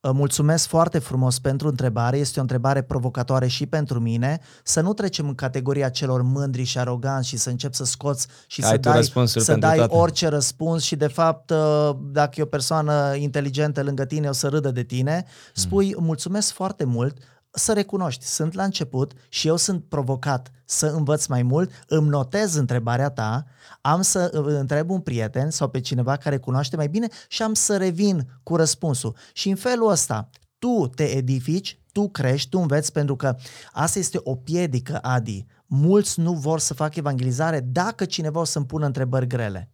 [0.00, 4.40] Mulțumesc foarte frumos pentru întrebare, este o întrebare provocatoare și pentru mine.
[4.62, 8.62] Să nu trecem în categoria celor mândri și aroganți și să încep să scoți și
[8.62, 9.94] Ai să dai, să dai toate.
[9.94, 14.48] orice răspuns și de fapt uh, dacă e o persoană inteligentă lângă tine o să
[14.48, 15.24] râdă de tine.
[15.54, 16.04] Spui mm.
[16.04, 17.16] mulțumesc foarte mult,
[17.58, 22.54] să recunoști, sunt la început și eu sunt provocat să învăț mai mult, îmi notez
[22.54, 23.44] întrebarea ta,
[23.80, 27.76] am să întreb un prieten sau pe cineva care cunoaște mai bine și am să
[27.76, 29.16] revin cu răspunsul.
[29.32, 33.36] Și în felul ăsta, tu te edifici, tu crești, tu înveți, pentru că
[33.72, 35.46] asta este o piedică, Adi.
[35.66, 39.70] Mulți nu vor să facă evangelizare dacă cineva o să-mi pună întrebări grele.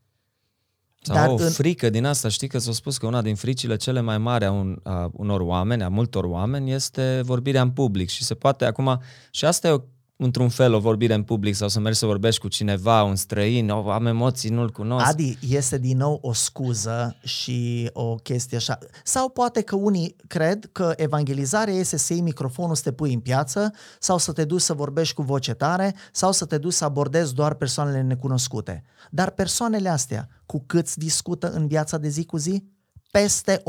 [1.07, 1.51] Sau Dar o în...
[1.51, 4.51] frică din asta, știi că s-a spus că una din fricile cele mai mari a,
[4.51, 8.09] un, a unor oameni, a multor oameni, este vorbirea în public.
[8.09, 9.81] Și se poate acum, și asta e o
[10.17, 13.71] într-un fel o vorbire în public sau să mergi să vorbești cu cineva, un străin,
[13.71, 15.07] oh, am emoții, nu-l cunosc.
[15.07, 18.79] Adi, este din nou o scuză și o chestie așa.
[19.05, 23.21] Sau poate că unii cred că evangelizarea este să iei microfonul, să te pui în
[23.21, 26.85] piață sau să te duci să vorbești cu voce tare sau să te duci să
[26.85, 28.85] abordezi doar persoanele necunoscute.
[29.11, 32.74] Dar persoanele astea, cu câți discută în viața de zi cu zi?
[33.21, 33.63] Peste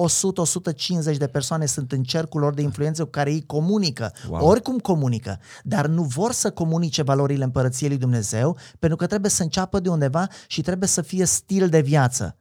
[1.14, 4.48] 100-150 de persoane sunt în cercul lor de influență cu care ei comunică, wow.
[4.48, 9.44] oricum comunică, dar nu vor să comunice valorile împărăției lui Dumnezeu, pentru că trebuie să
[9.44, 12.38] înceapă de undeva și trebuie să fie stil de viață.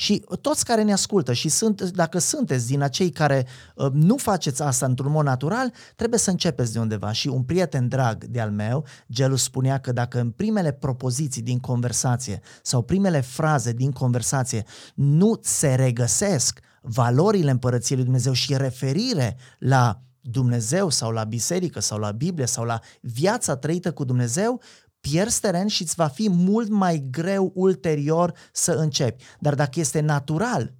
[0.00, 4.62] Și toți care ne ascultă și sunt, dacă sunteți din acei care uh, nu faceți
[4.62, 7.12] asta într-un mod natural, trebuie să începeți de undeva.
[7.12, 11.58] Și un prieten drag de al meu, Gelu spunea că dacă în primele propoziții din
[11.58, 19.36] conversație sau primele fraze din conversație nu se regăsesc valorile împărăției lui Dumnezeu și referire
[19.58, 24.60] la Dumnezeu sau la biserică sau la Biblie sau la viața trăită cu Dumnezeu,
[25.00, 29.24] pierzi teren și îți va fi mult mai greu ulterior să începi.
[29.38, 30.74] Dar dacă este natural,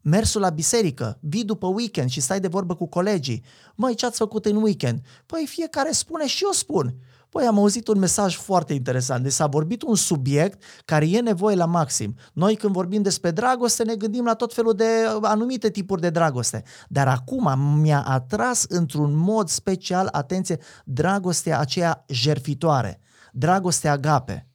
[0.00, 3.44] mersul la biserică, vii după weekend și stai de vorbă cu colegii,
[3.74, 5.00] măi, ce ați făcut în weekend?
[5.26, 6.94] Păi fiecare spune și eu spun.
[7.28, 9.22] Păi am auzit un mesaj foarte interesant.
[9.22, 12.14] Deci s-a vorbit un subiect care e nevoie la maxim.
[12.32, 14.84] Noi când vorbim despre dragoste ne gândim la tot felul de
[15.22, 16.62] anumite tipuri de dragoste.
[16.88, 23.00] Dar acum mi-a atras într-un mod special, atenție, dragostea aceea jerfitoare
[23.32, 24.48] dragoste agape.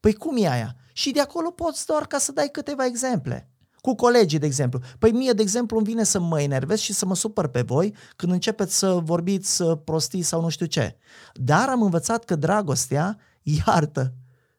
[0.00, 0.76] Păi cum e aia?
[0.92, 3.50] Și de acolo poți doar ca să dai câteva exemple.
[3.80, 4.80] Cu colegii, de exemplu.
[4.98, 7.94] Păi mie, de exemplu, îmi vine să mă enervez și să mă supăr pe voi
[8.16, 10.96] când începeți să vorbiți prostii sau nu știu ce.
[11.32, 14.14] Dar am învățat că dragostea iartă,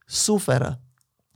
[0.05, 0.81] suferă.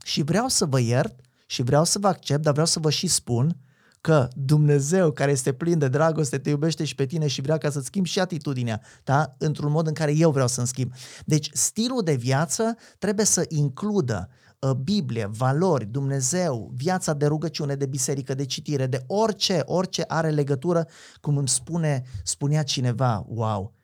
[0.04, 3.06] Și vreau să vă iert și vreau să vă accept, dar vreau să vă și
[3.06, 3.56] spun
[4.02, 7.70] că Dumnezeu care este plin de dragoste te iubește și pe tine și vrea ca
[7.70, 10.92] să-ți schimbi și atitudinea ta într-un mod în care eu vreau să-mi schimb.
[11.24, 14.28] Deci stilul de viață trebuie să includă
[14.62, 20.30] ă, Biblie, valori, Dumnezeu, viața de rugăciune, de biserică, de citire, de orice, orice are
[20.30, 20.86] legătură,
[21.20, 23.74] cum îmi spune, spunea cineva, wow,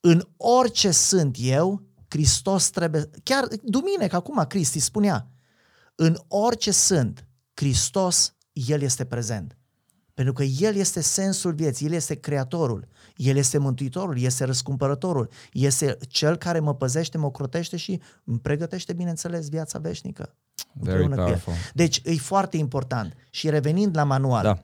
[0.00, 5.30] în orice sunt eu, Hristos trebuie, chiar duminică acum Cristi spunea,
[5.94, 9.56] în orice sunt, Hristos el este prezent.
[10.14, 15.96] Pentru că El este sensul vieții, El este creatorul, El este mântuitorul, este răscumpărătorul, este
[16.08, 20.34] Cel care mă păzește, mă crotește și îmi pregătește, bineînțeles, viața veșnică.
[20.72, 21.52] Very powerful.
[21.74, 23.14] Deci e foarte important.
[23.30, 24.62] Și revenind la manual, da.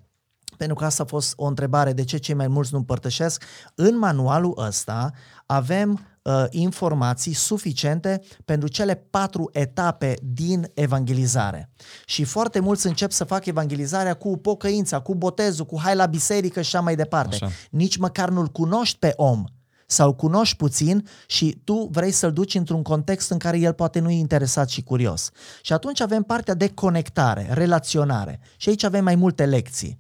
[0.56, 3.98] pentru că asta a fost o întrebare, de ce cei mai mulți nu împărtășesc, în
[3.98, 5.12] manualul ăsta
[5.46, 11.70] avem uh, informații suficiente pentru cele patru etape din evangelizare.
[12.06, 16.60] Și foarte mulți încep să facă evangelizarea cu pocăința, cu botezul, cu hai la biserică
[16.60, 17.34] și așa mai departe.
[17.34, 17.50] Așa.
[17.70, 19.44] Nici măcar nu-l cunoști pe om
[19.90, 24.10] sau cunoști puțin și tu vrei să-l duci într-un context în care el poate nu
[24.10, 25.30] e interesat și curios.
[25.62, 28.40] Și atunci avem partea de conectare, relaționare.
[28.56, 29.98] Și aici avem mai multe lecții.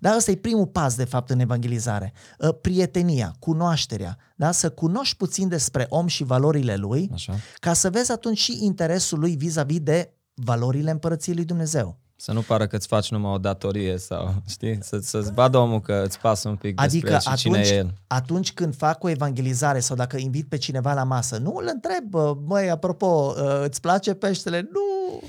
[0.00, 2.12] Dar ăsta e primul pas, de fapt, în evangelizare.
[2.40, 4.16] Ă, Prietenia, cunoașterea.
[4.36, 4.50] Da?
[4.50, 7.34] Să cunoști puțin despre om și valorile lui, Așa.
[7.58, 11.98] ca să vezi atunci și interesul lui vis-a-vis de valorile împărăției lui Dumnezeu.
[12.16, 15.80] Să nu pară că îți faci numai o datorie sau, știi, să, să-ți vadă omul
[15.80, 17.94] că îți pasă un pic Adică despre el și cine atunci, e el.
[18.06, 22.04] atunci când fac o evangelizare sau dacă invit pe cineva la masă, nu îl întreb,
[22.08, 24.68] bă, măi, apropo, ă, îți place peștele?
[24.72, 24.80] Nu!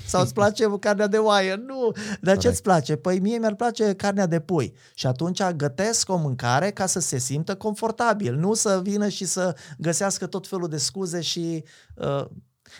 [0.05, 1.55] Sau îți place carnea de oaie?
[1.55, 1.91] Nu!
[1.93, 2.45] Dar ce Corect.
[2.45, 2.95] îți place?
[2.95, 4.73] Păi mie mi-ar place carnea de pui.
[4.93, 9.55] Și atunci gătesc o mâncare ca să se simtă confortabil, nu să vină și să
[9.77, 11.63] găsească tot felul de scuze și...
[11.95, 12.25] Uh,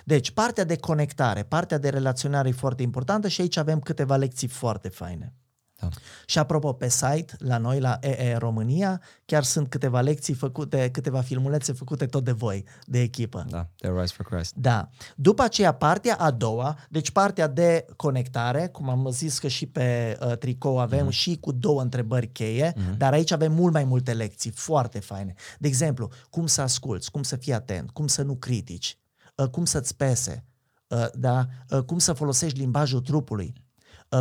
[0.04, 4.48] deci, partea de conectare, partea de relaționare e foarte importantă și aici avem câteva lecții
[4.48, 5.34] foarte faine.
[5.82, 5.88] Da.
[6.26, 11.22] Și apropo, pe site, la noi, la EE România, chiar sunt câteva lecții făcute, câteva
[11.22, 13.46] filmulețe făcute tot de voi, de echipă.
[13.50, 14.54] Da, The Rise for Christ.
[14.56, 14.90] Da.
[15.16, 20.18] După aceea, partea a doua, deci partea de conectare, cum am zis că și pe
[20.22, 21.12] uh, tricou avem mm-hmm.
[21.12, 22.98] și cu două întrebări cheie, mm-hmm.
[22.98, 25.34] dar aici avem mult mai multe lecții foarte faine.
[25.60, 28.98] De exemplu, cum să asculți, cum să fii atent, cum să nu critici,
[29.36, 30.46] uh, cum să-ți pese,
[30.88, 31.48] uh, da?
[31.70, 33.61] uh, cum să folosești limbajul trupului, uh,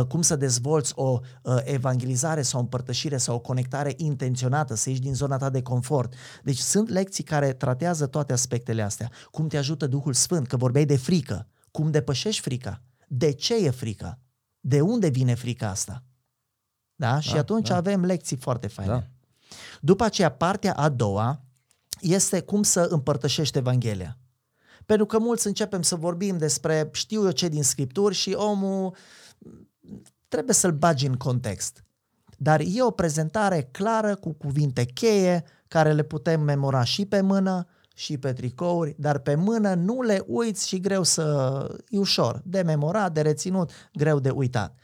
[0.07, 5.01] cum să dezvolți o uh, evangelizare sau o împărtășire sau o conectare intenționată, să ieși
[5.01, 6.13] din zona ta de confort.
[6.43, 9.11] Deci sunt lecții care tratează toate aspectele astea.
[9.31, 11.47] Cum te ajută Duhul Sfânt, că vorbeai de frică.
[11.71, 12.81] Cum depășești frica?
[13.07, 14.19] De ce e frica?
[14.59, 16.03] De unde vine frica asta?
[16.95, 17.19] Da?
[17.19, 17.75] Și Da, atunci da.
[17.75, 18.91] avem lecții foarte faine.
[18.91, 19.03] Da.
[19.81, 21.41] După aceea, partea a doua
[22.01, 24.17] este cum să împărtășești Evanghelia.
[24.85, 28.95] Pentru că mulți începem să vorbim despre știu eu ce din Scripturi și omul
[30.31, 31.83] trebuie să-l bagi în context.
[32.37, 37.67] Dar e o prezentare clară cu cuvinte cheie care le putem memora și pe mână
[37.95, 41.25] și pe tricouri, dar pe mână nu le uiți și greu să...
[41.89, 44.75] e ușor, de memorat, de reținut, greu de uitat.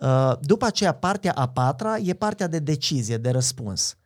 [0.00, 3.96] Uh, După aceea, partea a patra e partea de decizie, de răspuns.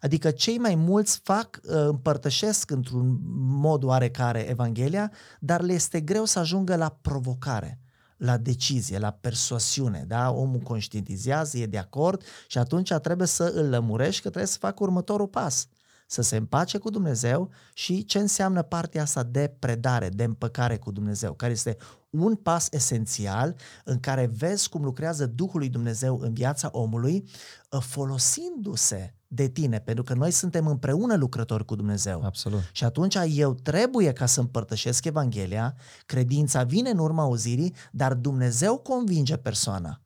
[0.00, 6.24] Adică cei mai mulți fac, uh, împărtășesc într-un mod oarecare Evanghelia, dar le este greu
[6.24, 7.80] să ajungă la provocare,
[8.22, 10.04] la decizie, la persoasiune.
[10.08, 10.30] Da?
[10.30, 14.82] Omul conștientizează, e de acord și atunci trebuie să îl lămurești că trebuie să facă
[14.82, 15.66] următorul pas.
[16.06, 20.90] Să se împace cu Dumnezeu și ce înseamnă partea asta de predare, de împăcare cu
[20.90, 21.76] Dumnezeu, care este
[22.20, 27.28] un pas esențial în care vezi cum lucrează Duhul lui Dumnezeu în viața omului,
[27.72, 32.24] ă, folosindu-se de tine, pentru că noi suntem împreună lucrători cu Dumnezeu.
[32.24, 32.60] Absolut.
[32.72, 35.74] Și atunci eu trebuie ca să împărtășesc Evanghelia,
[36.06, 40.01] credința vine în urma auzirii, dar Dumnezeu convinge persoana.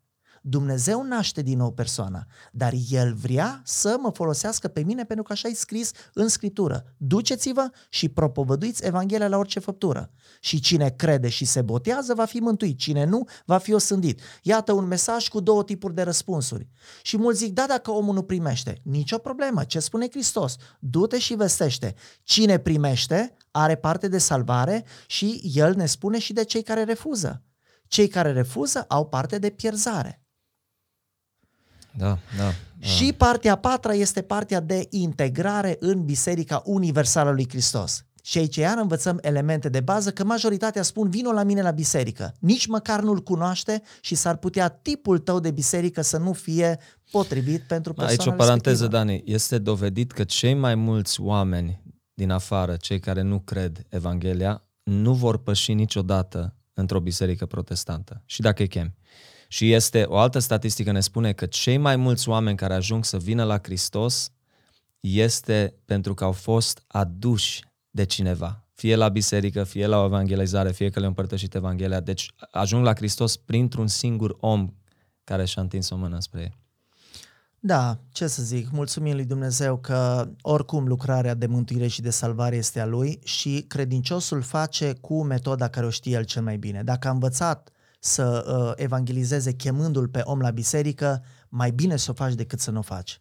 [0.48, 5.32] Dumnezeu naște din nou persoana, dar El vrea să mă folosească pe mine pentru că
[5.32, 6.85] așa e scris în Scriptură.
[6.96, 10.11] Duceți-vă și propovăduiți Evanghelia la orice făptură.
[10.40, 14.20] Și cine crede și se botează va fi mântuit, cine nu va fi osândit.
[14.42, 16.68] Iată un mesaj cu două tipuri de răspunsuri.
[17.02, 20.56] Și mulți zic, da, dacă omul nu primește, nicio problemă, ce spune Hristos?
[20.78, 21.94] Du-te și vestește.
[22.22, 27.42] Cine primește are parte de salvare și El ne spune și de cei care refuză.
[27.87, 30.20] Cei care refuză au parte de pierzare.
[31.96, 32.44] Da, da.
[32.78, 32.87] da.
[32.87, 38.04] Și partea a patra este partea de integrare în Biserica Universală a lui Hristos.
[38.22, 42.35] Și aici iar învățăm elemente de bază că majoritatea spun vino la mine la biserică.
[42.38, 46.78] Nici măcar nu-l cunoaște și s-ar putea tipul tău de biserică să nu fie
[47.11, 49.04] potrivit pentru persoana Aici o paranteză, respectivă.
[49.04, 49.22] Dani.
[49.24, 51.82] Este dovedit că cei mai mulți oameni
[52.14, 58.22] din afară, cei care nu cred Evanghelia, nu vor păși niciodată într-o biserică protestantă.
[58.24, 58.94] Și dacă îi chemi.
[59.48, 63.18] Și este o altă statistică ne spune că cei mai mulți oameni care ajung să
[63.18, 64.30] vină la Hristos
[65.00, 68.66] este pentru că au fost aduși de cineva.
[68.74, 72.00] Fie la biserică, fie la o evangelizare, fie că le-au împărtășit Evanghelia.
[72.00, 74.75] Deci ajung la Hristos printr-un singur om
[75.25, 76.56] care și-a întins o mână spre ei.
[77.60, 82.56] Da, ce să zic, mulțumim lui Dumnezeu că oricum lucrarea de mântuire și de salvare
[82.56, 86.83] este a lui și credinciosul face cu metoda care o știe el cel mai bine.
[86.83, 92.15] Dacă a învățat să uh, evangelizeze chemându-l pe om la biserică, mai bine să o
[92.15, 93.21] faci decât să nu o faci.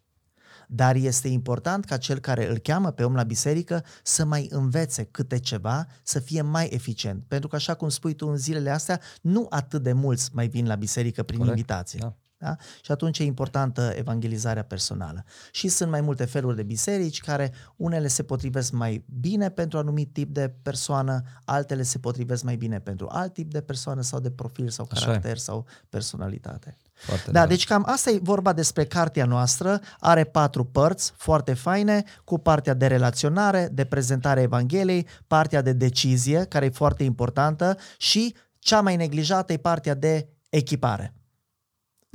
[0.68, 5.04] Dar este important ca cel care îl cheamă pe om la biserică să mai învețe
[5.04, 7.24] câte ceva, să fie mai eficient.
[7.28, 10.68] Pentru că, așa cum spui tu în zilele astea, nu atât de mulți mai vin
[10.68, 11.58] la biserică prin Corect.
[11.58, 12.00] invitație.
[12.02, 12.16] Da.
[12.38, 12.56] Da?
[12.82, 15.24] Și atunci e importantă evangelizarea personală.
[15.52, 19.84] Și sunt mai multe feluri de biserici care unele se potrivesc mai bine pentru un
[19.84, 24.20] anumit tip de persoană, altele se potrivesc mai bine pentru alt tip de persoană sau
[24.20, 26.78] de profil sau caracter sau personalitate.
[26.94, 32.04] Foarte da, deci cam asta e vorba despre cartea noastră, are patru părți foarte faine,
[32.24, 38.36] cu partea de relaționare, de prezentare Evangheliei, partea de decizie, care e foarte importantă și
[38.60, 41.14] cea mai neglijată e partea de echipare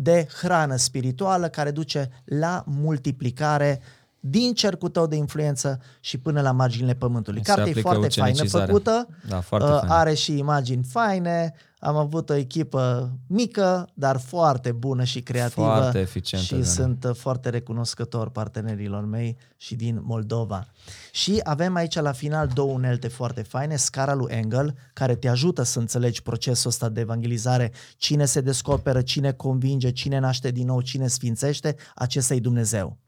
[0.03, 3.81] de hrană spirituală care duce la multiplicare
[4.21, 7.43] din cercul tău de influență și până la marginile pământului.
[7.43, 9.95] Cartea e foarte faină făcută, da, foarte uh, faină.
[9.95, 15.99] are și imagini faine, am avut o echipă mică, dar foarte bună și creativă foarte
[15.99, 16.65] eficientă, și da.
[16.65, 20.67] sunt uh, foarte recunoscător partenerilor mei și din Moldova.
[21.13, 25.63] Și avem aici la final două unelte foarte faine, scara lui Engel, care te ajută
[25.63, 30.81] să înțelegi procesul ăsta de evangelizare, cine se descoperă, cine convinge, cine naște din nou,
[30.81, 32.99] cine sfințește, acesta e Dumnezeu.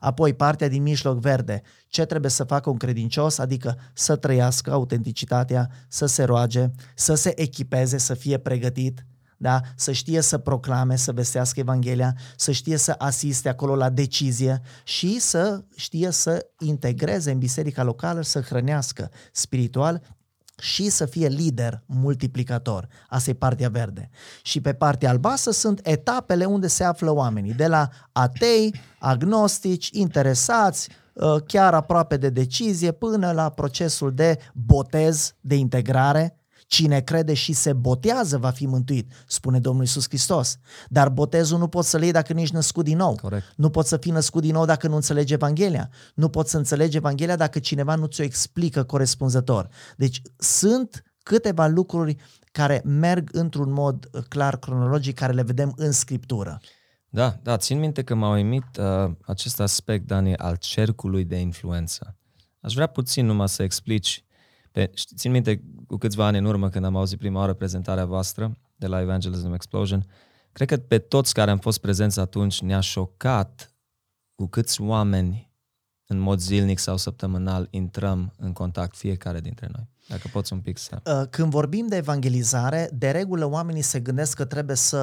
[0.00, 5.70] Apoi partea din mijloc verde, ce trebuie să facă un credincios, adică să trăiască autenticitatea,
[5.88, 9.04] să se roage, să se echipeze, să fie pregătit,
[9.36, 9.60] da?
[9.76, 15.20] să știe să proclame, să vestească Evanghelia, să știe să asiste acolo la decizie și
[15.20, 20.02] să știe să integreze în biserica locală, să hrănească spiritual
[20.60, 22.88] și să fie lider multiplicator.
[23.08, 24.10] Asta e partea verde.
[24.42, 30.88] Și pe partea albastră sunt etapele unde se află oamenii, de la atei, agnostici, interesați,
[31.20, 36.39] ă, chiar aproape de decizie, până la procesul de botez, de integrare,
[36.70, 40.58] Cine crede și se botează va fi mântuit, spune Domnul Isus Hristos.
[40.88, 43.14] Dar botezul nu poți să-l iei dacă nu ești născut din nou.
[43.14, 43.52] Corect.
[43.56, 45.90] Nu poți să fii născut din nou dacă nu înțelegi Evanghelia.
[46.14, 49.68] Nu poți să înțelegi Evanghelia dacă cineva nu ți-o explică corespunzător.
[49.96, 52.16] Deci sunt câteva lucruri
[52.52, 56.60] care merg într-un mod clar cronologic, care le vedem în Scriptură.
[57.08, 62.16] Da, da, țin minte că m-a uimit uh, acest aspect, Dani, al cercului de influență.
[62.60, 64.24] Aș vrea puțin numai să explici
[64.72, 68.56] pe, țin minte cu câțiva ani în urmă când am auzit prima oară prezentarea voastră
[68.76, 70.06] de la Evangelism Explosion,
[70.52, 73.74] cred că pe toți care am fost prezenți atunci ne-a șocat
[74.34, 75.52] cu câți oameni
[76.06, 79.88] în mod zilnic sau săptămânal intrăm în contact fiecare dintre noi.
[80.10, 81.00] Dacă poți un pic să...
[81.04, 84.98] Uh, când vorbim de evangelizare, de regulă oamenii se gândesc că trebuie să...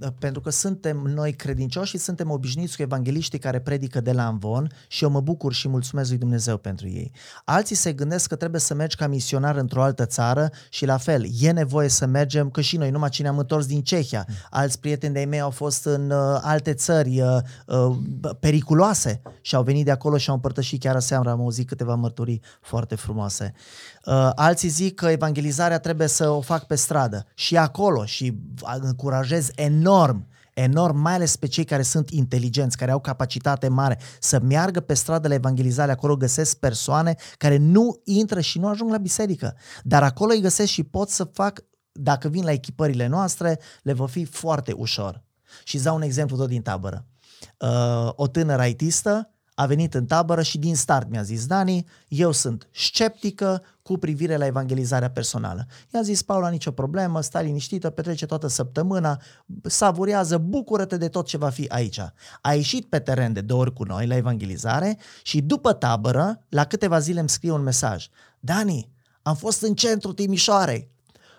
[0.00, 4.26] Uh, pentru că suntem noi credincioși și suntem obișnuiți cu evangeliștii care predică de la
[4.26, 7.12] Amvon și eu mă bucur și mulțumesc lui Dumnezeu pentru ei.
[7.44, 11.24] Alții se gândesc că trebuie să mergi ca misionar într-o altă țară și la fel,
[11.40, 15.12] e nevoie să mergem, că și noi, numai cine am întors din Cehia, alți prieteni
[15.12, 17.36] de-ai mei au fost în uh, alte țări uh,
[17.66, 17.96] uh,
[18.40, 22.42] periculoase și au venit de acolo și au împărtășit chiar aseară, am auzit câteva mărturii
[22.60, 23.54] foarte frumoase.
[24.36, 28.38] Uh, alții zic că evangelizarea trebuie să o fac pe stradă și acolo și
[28.80, 30.26] încurajez enorm
[30.58, 34.94] enorm, mai ales pe cei care sunt inteligenți, care au capacitate mare, să meargă pe
[34.94, 40.02] stradă la evangelizare, acolo găsesc persoane care nu intră și nu ajung la biserică, dar
[40.02, 44.24] acolo îi găsesc și pot să fac, dacă vin la echipările noastre, le va fi
[44.24, 45.22] foarte ușor.
[45.64, 47.06] Și îți dau un exemplu tot din tabără.
[47.58, 52.32] Uh, o tânără itistă a venit în tabără și din start mi-a zis, Dani, eu
[52.32, 55.66] sunt sceptică cu privire la evangelizarea personală.
[55.94, 59.20] I-a zis, Paula, nicio problemă, stai liniștită, petrece toată săptămâna,
[59.62, 62.00] savurează, bucură-te de tot ce va fi aici.
[62.40, 66.64] A ieșit pe teren de două ori cu noi la evangelizare și după tabără, la
[66.64, 68.06] câteva zile îmi scrie un mesaj.
[68.40, 68.90] Dani,
[69.22, 70.90] am fost în centru Timișoarei,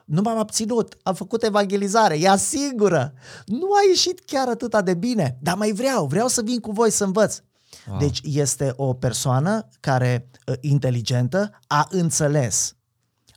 [0.06, 3.14] nu m-am abținut, am făcut evangelizare, ea singură.
[3.46, 6.92] Nu a ieșit chiar atât de bine, dar mai vreau, vreau să vin cu voi
[6.92, 7.42] să învăț.
[7.88, 7.98] Wow.
[7.98, 12.76] Deci este o persoană care, ă, inteligentă, a înțeles,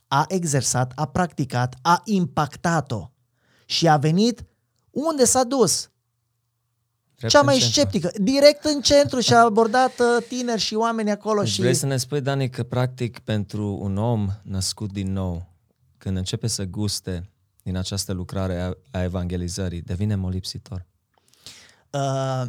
[0.07, 3.11] a exersat, a practicat, a impactat-o
[3.65, 4.45] și a venit
[4.89, 5.89] unde s-a dus.
[7.15, 11.41] Drept Cea mai sceptică, direct în centru și a abordat ă, tineri și oameni acolo.
[11.41, 11.61] Deci și...
[11.61, 15.49] vrei să ne spui, Dani, că practic pentru un om născut din nou,
[15.97, 17.29] când începe să guste
[17.63, 20.85] din această lucrare a evangelizării, devine molipsitor?
[21.89, 22.43] Uh,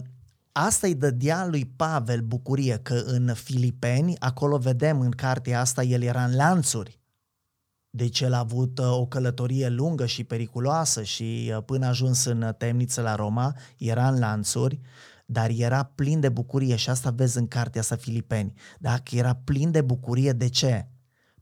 [0.52, 6.02] Asta îi dădea lui Pavel bucurie că în Filipeni, acolo vedem în cartea asta, el
[6.02, 7.00] era în lanțuri.
[7.90, 12.24] Deci el a avut uh, o călătorie lungă și periculoasă și uh, până a ajuns
[12.24, 14.80] în temniță la Roma, era în lanțuri,
[15.26, 18.52] dar era plin de bucurie și asta vezi în cartea asta Filipeni.
[18.78, 20.88] Dacă era plin de bucurie, de ce?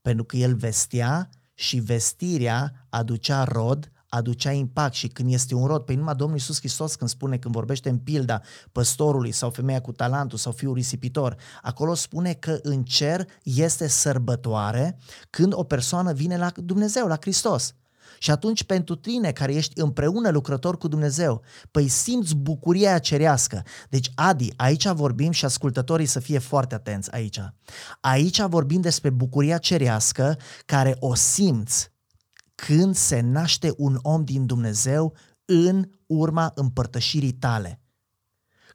[0.02, 5.78] Pentru că el vestea și vestirea aducea rod, aducea impact și când este un rod,
[5.78, 8.40] pe păi numai Domnul Iisus Hristos când spune, când vorbește în pilda
[8.72, 14.98] păstorului sau femeia cu talentul sau fiul risipitor, acolo spune că în cer este sărbătoare
[15.30, 17.74] când o persoană vine la Dumnezeu, la Hristos.
[18.18, 23.62] Și atunci pentru tine care ești împreună lucrător cu Dumnezeu, păi simți bucuria cerească.
[23.88, 27.40] Deci Adi, aici vorbim și ascultătorii să fie foarte atenți aici.
[28.00, 31.89] Aici vorbim despre bucuria cerească care o simți
[32.66, 37.80] când se naște un om din Dumnezeu în urma împărtășirii tale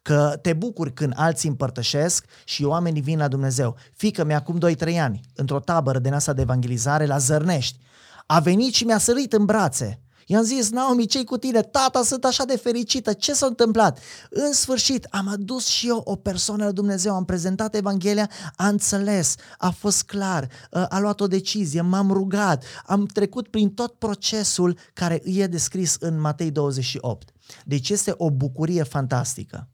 [0.02, 3.78] că te bucuri când alții împărtășesc și oamenii vin la Dumnezeu.
[3.94, 4.60] Fică mi acum
[4.94, 7.80] 2-3 ani, într-o tabără de asta de evangelizare la Zărnești,
[8.26, 10.02] a venit și mi-a sărit în brațe.
[10.26, 11.62] I-am zis, Naomi, ce cu tine?
[11.62, 14.00] Tata, sunt așa de fericită, ce s-a întâmplat?
[14.30, 19.36] În sfârșit, am adus și eu o persoană la Dumnezeu, am prezentat Evanghelia, a înțeles,
[19.58, 20.50] a fost clar,
[20.90, 25.96] a luat o decizie, m-am rugat, am trecut prin tot procesul care îi e descris
[26.00, 27.30] în Matei 28.
[27.66, 29.68] Deci este o bucurie fantastică.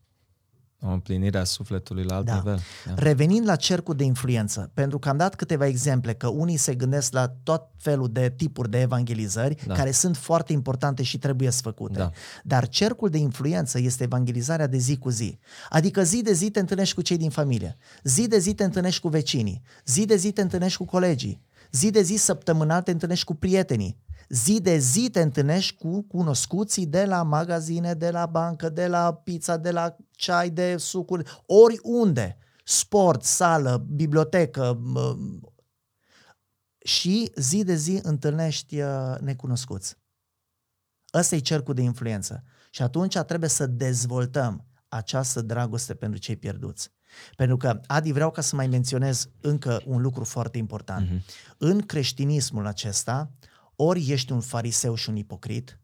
[0.84, 2.36] O împlinire a sufletului la alt Da.
[2.36, 2.60] nivel.
[2.86, 2.94] Da.
[2.96, 7.14] Revenind la cercul de influență, pentru că am dat câteva exemple că unii se gândesc
[7.14, 9.74] la tot felul de tipuri de evangelizări Da.
[9.74, 11.98] care sunt foarte importante și trebuie să făcute.
[11.98, 12.12] Da.
[12.44, 15.40] Dar cercul de influență este evangelizarea de zi cu zi.
[15.70, 19.02] Adică zi de zi te întâlnești cu cei din familie, zi de zi te întâlnești
[19.02, 23.26] cu vecinii, zi de zi te întâlnești cu colegii, zi de zi săptămânal te întâlnești
[23.26, 23.98] cu prietenii,
[24.32, 29.14] zi de zi te întâlnești cu cunoscuții de la magazine, de la bancă, de la
[29.14, 32.38] pizza, de la ceai, de sucuri, oriunde.
[32.64, 34.80] Sport, sală, bibliotecă.
[34.82, 35.18] mă,
[36.84, 39.98] Și zi de zi întâlnești uh, necunoscuți.
[41.14, 42.44] Ăsta e cercul de influență.
[42.70, 46.92] Și atunci trebuie să dezvoltăm această dragoste pentru cei pierduți.
[47.36, 51.10] Pentru că, Adi, vreau ca să mai menționez încă un lucru foarte important.
[51.10, 51.24] Mhm.
[51.58, 53.32] În creștinismul acesta,
[53.84, 55.80] ori ești un fariseu și un ipocrit,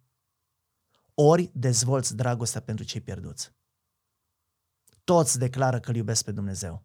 [1.14, 3.56] ori dezvolți dragostea pentru cei pierduți.
[5.04, 6.84] Toți declară că îl iubesc pe Dumnezeu.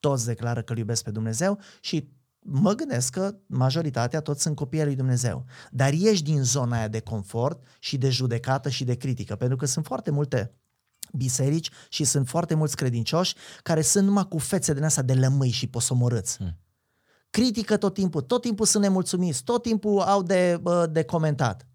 [0.00, 4.78] Toți declară că îl iubesc pe Dumnezeu și mă gândesc că majoritatea toți sunt copii
[4.78, 5.44] ai lui Dumnezeu.
[5.70, 9.66] Dar ieși din zona aia de confort și de judecată și de critică, pentru că
[9.66, 10.54] sunt foarte multe
[11.12, 15.50] biserici și sunt foarte mulți credincioși care sunt numai cu fețe din asta de lămâi
[15.50, 16.36] și posomorâți.
[16.36, 16.58] Hmm.
[17.30, 21.66] Critică tot timpul, tot timpul sunt nemulțumiți, tot timpul au de, bă, de comentat.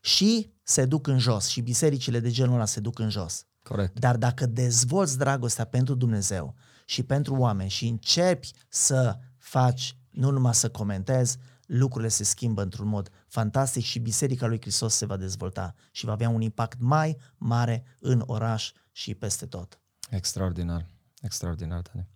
[0.00, 3.46] Și se duc în jos și bisericile de genul ăla se duc în jos.
[3.62, 3.98] Corect.
[3.98, 10.54] Dar dacă dezvolți dragostea pentru Dumnezeu și pentru oameni și începi să faci, nu numai
[10.54, 15.74] să comentezi, lucrurile se schimbă într-un mod fantastic și Biserica lui Hristos se va dezvolta
[15.90, 19.80] și va avea un impact mai mare în oraș și peste tot.
[20.10, 20.86] Extraordinar.
[21.20, 22.08] Extraordinar, Dani.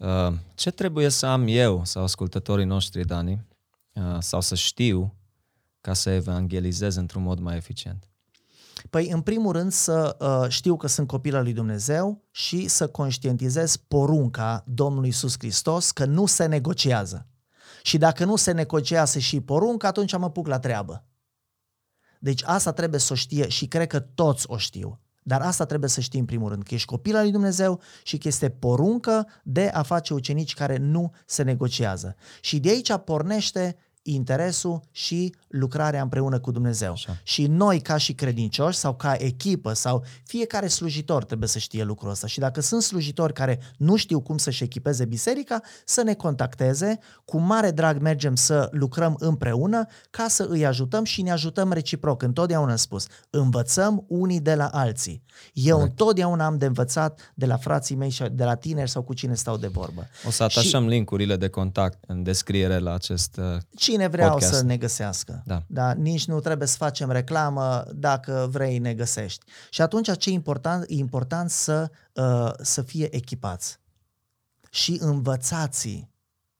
[0.00, 3.46] Uh, ce trebuie să am eu sau ascultătorii noștri, Dani,
[3.92, 5.14] uh, sau să știu
[5.80, 8.10] ca să evangelizez într-un mod mai eficient?
[8.90, 12.88] Păi, în primul rând, să uh, știu că sunt copil al lui Dumnezeu și să
[12.88, 17.26] conștientizez porunca Domnului Isus Hristos că nu se negociază.
[17.82, 21.04] Și dacă nu se negociază și porunca, atunci mă puc la treabă.
[22.18, 25.00] Deci asta trebuie să o știe și cred că toți o știu.
[25.22, 28.18] Dar asta trebuie să știi în primul rând, că ești copil al lui Dumnezeu și
[28.18, 32.16] că este poruncă de a face ucenici care nu se negociază.
[32.40, 36.92] Și de aici pornește interesul și lucrarea împreună cu Dumnezeu.
[36.92, 37.16] Așa.
[37.22, 42.10] Și noi, ca și credincioși sau ca echipă sau fiecare slujitor trebuie să știe lucrul
[42.10, 42.26] ăsta.
[42.26, 46.98] Și dacă sunt slujitori care nu știu cum să-și echipeze biserica, să ne contacteze.
[47.24, 52.22] Cu mare drag mergem să lucrăm împreună ca să îi ajutăm și ne ajutăm reciproc.
[52.22, 55.22] Întotdeauna am spus, învățăm unii de la alții.
[55.52, 55.90] Eu Corect.
[55.90, 59.34] întotdeauna am de învățat de la frații mei și de la tineri sau cu cine
[59.34, 60.06] stau de vorbă.
[60.26, 63.40] O să atașăm linkurile de contact în descriere la acest...
[63.90, 64.52] uh, Cine vrea podcast.
[64.54, 65.42] să ne găsească.
[65.46, 65.62] Da.
[65.66, 65.92] da.
[65.92, 69.44] Nici nu trebuie să facem reclamă, dacă vrei ne găsești.
[69.70, 70.84] Și atunci ce e important?
[70.88, 73.78] E important să, uh, să fie echipați.
[74.70, 76.08] Și învățați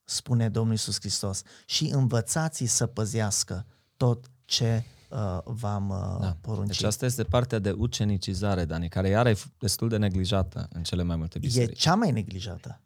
[0.04, 3.66] spune Domnul Iisus Hristos, și învățați să păzească
[3.96, 6.36] tot ce uh, v-am uh, Da.
[6.40, 6.76] poruncit.
[6.76, 10.82] Deci asta este partea de ucenicizare, Dani, care iară e f- destul de neglijată în
[10.82, 11.78] cele mai multe E biserici.
[11.80, 12.80] cea mai neglijată.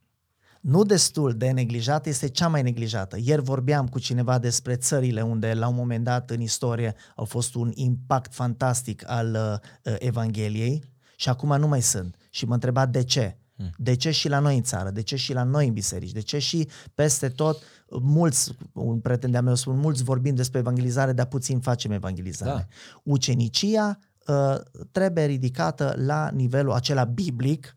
[0.65, 3.17] Nu destul de neglijată, este cea mai neglijată.
[3.21, 7.55] Ieri vorbeam cu cineva despre țările unde la un moment dat în istorie au fost
[7.55, 10.85] un impact fantastic al uh, Evangheliei
[11.17, 12.17] și acum nu mai sunt.
[12.31, 13.39] Și mă întreba de ce.
[13.77, 14.91] De ce și la noi în țară?
[14.91, 16.13] De ce și la noi în biserici?
[16.13, 21.13] De ce și peste tot mulți, un prieten de-a meu spun, mulți vorbim despre evangelizare,
[21.13, 22.51] dar puțin facem evangelizare.
[22.51, 22.67] Da.
[23.03, 24.61] Ucenicia uh,
[24.91, 27.77] trebuie ridicată la nivelul acela biblic,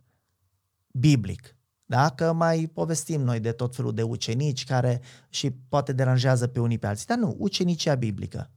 [0.91, 1.56] biblic.
[1.89, 2.09] Da?
[2.09, 6.77] Că mai povestim noi de tot felul de ucenici care și poate deranjează pe unii
[6.77, 7.05] pe alții.
[7.05, 8.49] Dar nu, ucenicia biblică.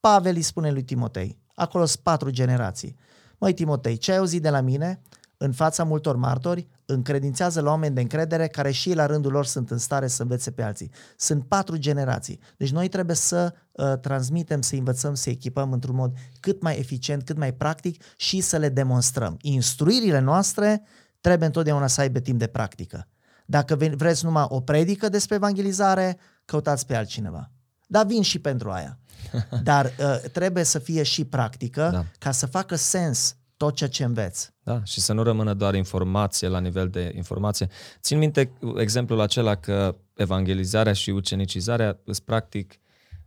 [0.00, 2.96] Pavel îi spune lui Timotei, acolo sunt patru generații.
[3.38, 5.00] Măi Timotei, ce ai auzit de la mine
[5.36, 9.46] în fața multor martori, încredințează la oameni de încredere care și ei la rândul lor
[9.46, 10.90] sunt în stare să învețe pe alții.
[11.16, 12.40] Sunt patru generații.
[12.56, 17.22] Deci noi trebuie să uh, transmitem, să învățăm, să echipăm într-un mod cât mai eficient,
[17.22, 19.36] cât mai practic și să le demonstrăm.
[19.40, 20.82] Instruirile noastre
[21.20, 23.08] trebuie întotdeauna să aibă timp de practică.
[23.46, 27.50] Dacă vreți numai o predică despre evangelizare, căutați pe altcineva.
[27.86, 28.98] Dar vin și pentru aia.
[29.62, 32.04] Dar uh, trebuie să fie și practică da.
[32.18, 34.50] ca să facă sens tot ceea ce înveți.
[34.62, 37.68] Da, și să nu rămână doar informație la nivel de informație.
[38.00, 42.78] Țin minte exemplul acela că evangelizarea și ucenicizarea sunt practic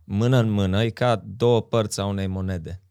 [0.04, 2.82] mână în mână, e ca două părți a unei monede.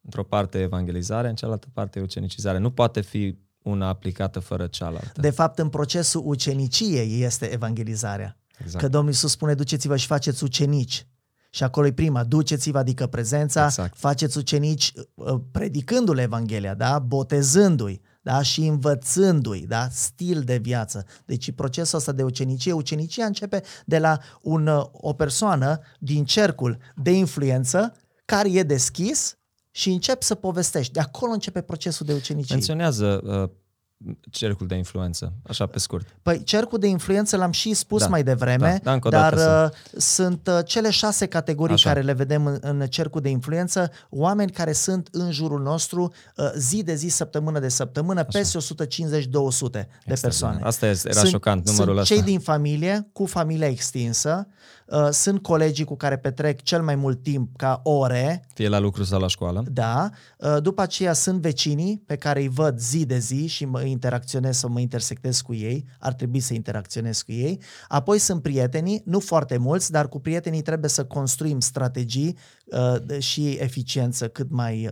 [0.00, 2.58] Într-o parte evangelizare, în cealaltă parte ucenicizare.
[2.58, 5.20] Nu poate fi una aplicată fără cealaltă.
[5.20, 8.36] De fapt, în procesul uceniciei este evangelizarea.
[8.58, 8.84] Exact.
[8.84, 11.06] Că Domnul Iisus spune, duceți-vă și faceți ucenici.
[11.50, 13.96] Și acolo e prima, duceți-vă, adică prezența, exact.
[13.96, 16.98] faceți ucenici uh, predicându-le Evanghelia, da?
[16.98, 18.42] botezându-i da?
[18.42, 19.88] și învățându-i da?
[19.90, 21.06] stil de viață.
[21.24, 26.78] Deci procesul ăsta de ucenicie, ucenicia începe de la un, uh, o persoană din cercul
[26.96, 27.94] de influență
[28.24, 29.38] care e deschis
[29.70, 30.92] și încep să povestești.
[30.92, 32.54] De acolo începe procesul de ucenicie.
[32.54, 33.50] Menționează uh,
[34.30, 36.06] cercul de influență, așa pe scurt.
[36.22, 40.48] Păi cercul de influență l-am și spus da, mai devreme, da, da, dar uh, sunt
[40.48, 41.88] uh, cele șase categorii așa.
[41.88, 46.50] care le vedem în, în cercul de influență, oameni care sunt în jurul nostru uh,
[46.56, 48.38] zi de zi, săptămână de săptămână, așa.
[48.38, 49.70] peste 150-200
[50.06, 50.60] de persoane.
[50.62, 52.14] Asta era sunt, șocant, numărul sunt ăsta.
[52.14, 54.79] cei din familie, cu familia extinsă, Uh,
[55.10, 58.44] sunt colegii cu care petrec cel mai mult timp ca ore.
[58.54, 59.64] Fie la lucru sau la școală.
[59.72, 60.10] Da.
[60.38, 64.56] Uh, după aceea sunt vecinii pe care îi văd zi de zi și mă interacționez
[64.56, 65.84] sau mă intersectez cu ei.
[65.98, 67.60] Ar trebui să interacționez cu ei.
[67.88, 72.34] Apoi sunt prietenii, nu foarte mulți, dar cu prietenii trebuie să construim strategii uh,
[73.18, 74.90] și eficiență cât mai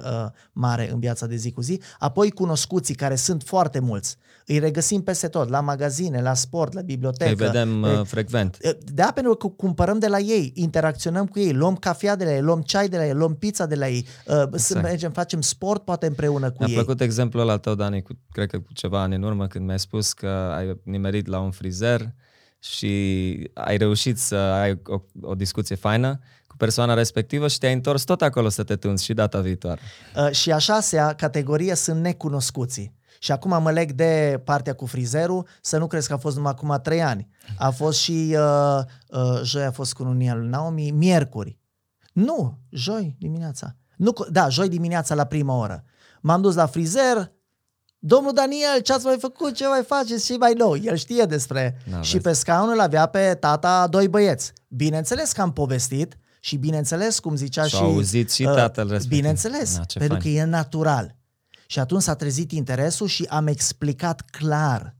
[0.53, 1.81] mare în viața de zi cu zi.
[1.99, 4.16] Apoi cunoscuții care sunt foarte mulți.
[4.51, 7.31] Îi regăsim peste tot, la magazine, la sport, la bibliotecă.
[7.31, 8.59] Îi vedem uh, frecvent.
[8.95, 12.41] Da, pentru că cumpărăm de la ei, interacționăm cu ei, luăm cafea de la ei,
[12.41, 14.59] luăm ceai de la ei, luăm pizza de la ei, uh, exact.
[14.59, 16.74] să mergem, facem sport poate împreună cu Mi-a ei.
[16.74, 19.64] Mi-a plăcut exemplul ăla tău, Dani, cu, cred că cu ceva ani în urmă, când
[19.64, 22.14] mi-ai spus că ai nimerit la un frizer
[22.59, 28.04] și ai reușit să ai o, o discuție faină cu persoana respectivă și te-ai întors
[28.04, 29.80] tot acolo să te tunzi și data viitoare.
[30.16, 32.96] Uh, și a șasea categorie sunt necunoscuții.
[33.18, 36.52] Și acum mă leg de partea cu frizerul, să nu crezi că a fost numai
[36.54, 37.28] acum trei ani.
[37.59, 41.59] A fost și, uh, uh, joi a fost cununia lui Naomi, miercuri.
[42.12, 43.76] Nu, joi dimineața.
[43.96, 45.84] Nu, da, joi dimineața la prima oră.
[46.20, 47.32] M-am dus la frizer,
[48.00, 50.76] Domnul Daniel, ce ați mai făcut, ce mai faceți și mai nou?
[50.76, 51.78] El știe despre...
[51.90, 54.52] Da, și pe scaun îl avea pe tata doi băieți.
[54.68, 57.74] Bineînțeles că am povestit și bineînțeles, cum zicea și...
[57.74, 59.18] Și auzit și uh, tatăl respectiv.
[59.18, 60.34] Bineînțeles, da, pentru fain.
[60.34, 61.16] că e natural.
[61.66, 64.97] Și atunci s-a trezit interesul și am explicat clar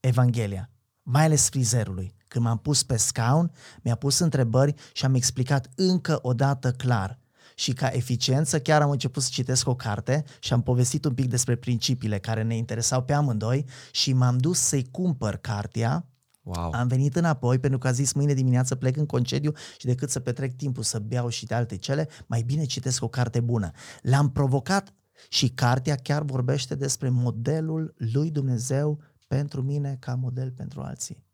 [0.00, 0.70] Evanghelia,
[1.02, 2.14] mai ales frizerului.
[2.28, 3.52] Când m-am pus pe scaun,
[3.82, 7.18] mi-a pus întrebări și am explicat încă o dată clar.
[7.54, 11.28] Și ca eficiență chiar am început să citesc o carte și am povestit un pic
[11.28, 16.06] despre principiile care ne interesau pe amândoi și m-am dus să-i cumpăr cartea
[16.42, 16.72] Wow.
[16.72, 20.20] Am venit înapoi pentru că a zis mâine dimineață plec în concediu și decât să
[20.20, 23.70] petrec timpul să beau și de alte cele, mai bine citesc o carte bună.
[24.02, 24.94] L-am provocat
[25.28, 31.24] și cartea chiar vorbește despre modelul lui Dumnezeu pentru mine ca model pentru alții.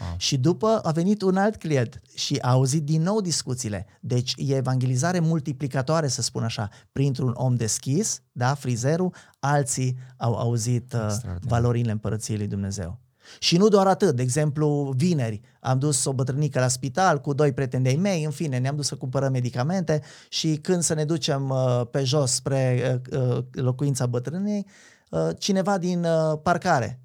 [0.00, 0.14] Wow.
[0.16, 3.86] Și după a venit un alt client și a auzit din nou discuțiile.
[4.00, 10.92] Deci e evangelizare multiplicatoare, să spun așa, printr-un om deschis, da, frizerul, alții au auzit
[10.92, 13.00] uh, valorile împărăției lui Dumnezeu.
[13.38, 17.52] Și nu doar atât, de exemplu, vineri am dus o bătrânică la spital cu doi
[17.52, 21.48] prieteni de mei, în fine, ne-am dus să cumpărăm medicamente și când să ne ducem
[21.48, 24.66] uh, pe jos spre uh, uh, locuința bătrânei,
[25.10, 27.00] uh, cineva din uh, parcare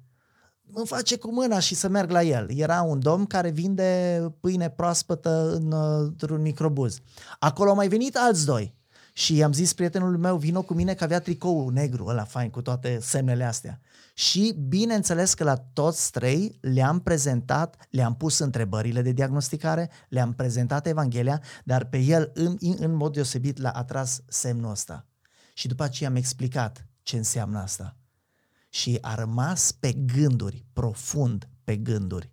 [0.72, 2.46] îmi face cu mâna și să merg la el.
[2.56, 6.98] Era un domn care vinde pâine proaspătă în, uh, într-un microbuz.
[7.38, 8.74] Acolo au mai venit alți doi.
[9.12, 12.62] Și i-am zis prietenului meu, vino cu mine că avea tricou negru, ăla fain, cu
[12.62, 13.80] toate semnele astea.
[14.18, 20.86] Și bineînțeles că la toți trei le-am prezentat, le-am pus întrebările de diagnosticare, le-am prezentat
[20.86, 25.06] Evanghelia, dar pe el în, în mod deosebit l-a atras semnul ăsta.
[25.54, 27.96] Și după aceea am explicat ce înseamnă asta.
[28.70, 32.30] Și a rămas pe gânduri, profund pe gânduri.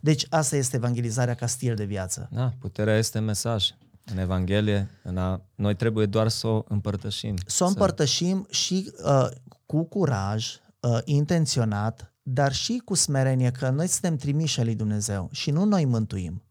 [0.00, 2.28] Deci asta este evangelizarea ca stil de viață.
[2.32, 3.70] Da, puterea este mesaj.
[4.04, 7.34] În Evanghelie, în a, noi trebuie doar să o împărtășim.
[7.46, 9.28] Să o împărtășim și uh,
[9.66, 15.50] cu curaj, uh, intenționat, dar și cu smerenie că noi suntem trimiși lui Dumnezeu și
[15.50, 16.42] nu noi mântuim.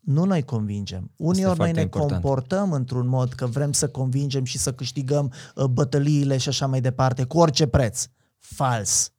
[0.00, 1.10] Nu noi convingem.
[1.16, 2.10] Uneori noi ne important.
[2.10, 6.80] comportăm într-un mod că vrem să convingem și să câștigăm uh, bătăliile și așa mai
[6.80, 8.06] departe, cu orice preț.
[8.38, 9.12] Fals.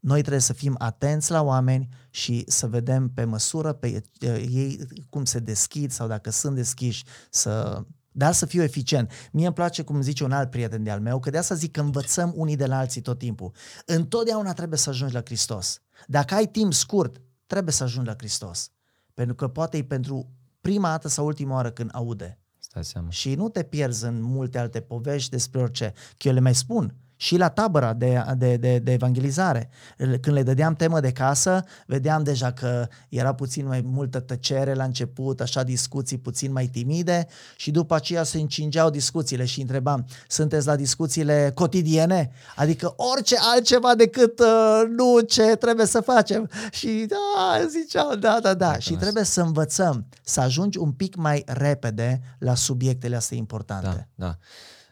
[0.00, 4.86] Noi trebuie să fim atenți la oameni și să vedem pe măsură pe uh, ei
[5.08, 9.10] cum se deschid sau dacă sunt deschiși să dar să fiu eficient.
[9.32, 11.80] Mie îmi place, cum zice un alt prieten de-al meu, că de asta zic că
[11.80, 13.52] învățăm unii de la alții tot timpul.
[13.86, 15.80] Întotdeauna trebuie să ajungi la Hristos.
[16.06, 18.70] Dacă ai timp scurt, trebuie să ajungi la Hristos.
[19.14, 20.30] Pentru că poate e pentru
[20.60, 22.38] prima dată sau ultima oară când aude.
[22.58, 23.10] Stai seama.
[23.10, 25.92] Și nu te pierzi în multe alte povești despre orice.
[26.16, 29.70] Că eu le mai spun și la tabăra de, de, de, de evangelizare.
[29.96, 34.84] Când le dădeam temă de casă, vedeam deja că era puțin mai multă tăcere la
[34.84, 40.66] început, așa discuții puțin mai timide și după aceea se încingeau discuțiile și întrebam, sunteți
[40.66, 42.30] la discuțiile cotidiene?
[42.56, 46.50] Adică orice altceva decât uh, nu ce trebuie să facem.
[46.70, 48.78] Și da, ziceau, da, da, da.
[48.78, 54.08] Și trebuie să învățăm, să ajungi un pic mai repede la subiectele astea importante.
[54.14, 54.36] Da, da.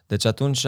[0.07, 0.67] Deci atunci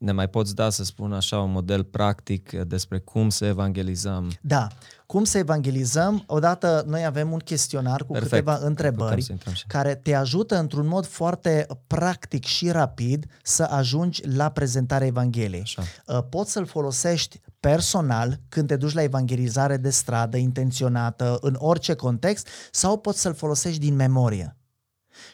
[0.00, 4.32] ne mai poți da, să spun așa, un model practic despre cum să evangelizăm?
[4.40, 4.68] Da,
[5.06, 6.22] cum să evangelizăm?
[6.26, 8.30] Odată noi avem un chestionar cu Perfect.
[8.30, 9.36] câteva întrebări
[9.66, 15.60] care te ajută într-un mod foarte practic și rapid să ajungi la prezentarea Evangheliei.
[15.60, 15.82] Așa.
[16.06, 21.94] Uh, poți să-l folosești personal când te duci la evangelizare de stradă, intenționată, în orice
[21.94, 24.54] context, sau poți să-l folosești din memorie.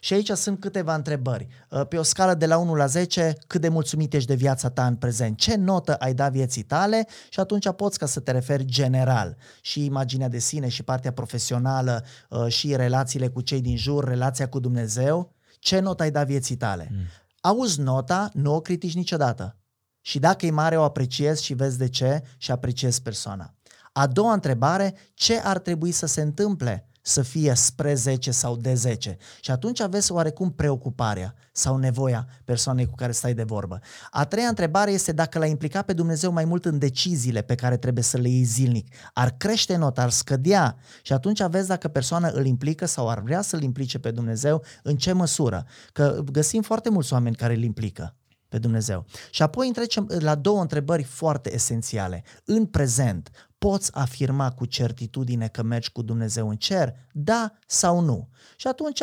[0.01, 1.47] Și aici sunt câteva întrebări.
[1.71, 4.71] Uh, pe o scală de la 1 la 10, cât de mulțumit ești de viața
[4.71, 5.39] ta în prezent?
[5.39, 7.07] Ce notă ai dat vieții tale?
[7.29, 9.37] Și atunci poți ca să te referi general.
[9.61, 14.49] Și imaginea de sine, și partea profesională, uh, și relațiile cu cei din jur, relația
[14.49, 15.35] cu Dumnezeu.
[15.59, 16.89] Ce notă ai dat vieții tale?
[16.93, 16.99] Mm.
[17.41, 19.57] Auzi nota, nu o critici niciodată.
[20.01, 23.55] Și dacă e mare, o apreciezi și vezi de ce și apreciezi persoana.
[23.93, 28.75] A doua întrebare, ce ar trebui să se întâmple să fie spre 10 sau de
[28.75, 29.17] 10.
[29.41, 33.81] Și atunci aveți oarecum preocuparea sau nevoia persoanei cu care stai de vorbă.
[34.11, 37.77] A treia întrebare este dacă l-ai implicat pe Dumnezeu mai mult în deciziile pe care
[37.77, 38.95] trebuie să le iei zilnic.
[39.13, 43.43] Ar crește nota, ar scădea și atunci aveți dacă persoana îl implică sau ar vrea
[43.43, 45.67] să-l implice pe Dumnezeu, în ce măsură.
[45.93, 48.15] Că găsim foarte mulți oameni care îl implică
[48.49, 49.05] pe Dumnezeu.
[49.31, 52.25] Și apoi trecem la două întrebări foarte esențiale.
[52.45, 56.95] În prezent, poți afirma cu certitudine că mergi cu Dumnezeu în cer?
[57.13, 58.29] Da sau nu?
[58.57, 59.01] Și atunci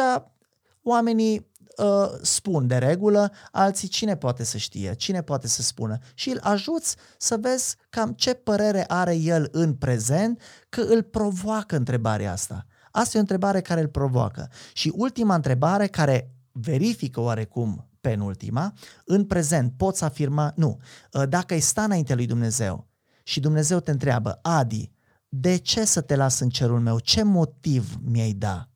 [0.83, 6.29] oamenii uh, spun de regulă, alții cine poate să știe, cine poate să spună și
[6.29, 12.31] îl ajuți să vezi cam ce părere are el în prezent că îl provoacă întrebarea
[12.31, 12.65] asta.
[12.91, 14.49] Asta e o întrebare care îl provoacă.
[14.73, 18.73] Și ultima întrebare care verifică oarecum penultima,
[19.05, 20.79] în prezent poți afirma, nu,
[21.11, 22.87] uh, dacă ai sta înainte lui Dumnezeu,
[23.23, 24.91] și Dumnezeu te întreabă, Adi,
[25.29, 26.99] de ce să te las în cerul meu?
[26.99, 28.69] Ce motiv mi-ai da?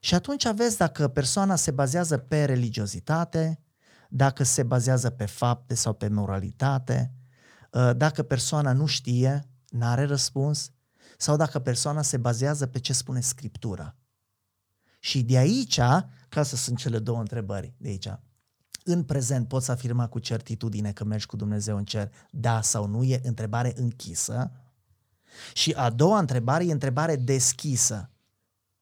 [0.00, 3.62] Și atunci vezi dacă persoana se bazează pe religiozitate,
[4.08, 7.12] dacă se bazează pe fapte sau pe moralitate,
[7.74, 10.70] ă, dacă persoana nu știe, n-are răspuns,
[11.18, 13.96] sau dacă persoana se bazează pe ce spune Scriptura.
[14.98, 15.80] Și de aici,
[16.28, 18.08] ca să sunt cele două întrebări de aici,
[18.84, 23.02] în prezent poți afirma cu certitudine că mergi cu Dumnezeu în cer, da sau nu,
[23.02, 24.50] e întrebare închisă.
[25.52, 28.10] Și a doua întrebare e întrebare deschisă.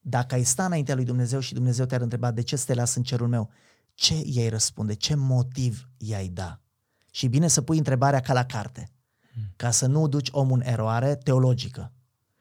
[0.00, 2.94] Dacă ai sta înaintea lui Dumnezeu și Dumnezeu te-ar întreba de ce să te las
[2.94, 3.50] în cerul meu,
[3.94, 4.94] ce i-ai răspunde?
[4.94, 6.60] Ce motiv i-ai da?
[7.10, 8.90] Și bine să pui întrebarea ca la carte,
[9.56, 11.92] ca să nu duci omul în eroare teologică.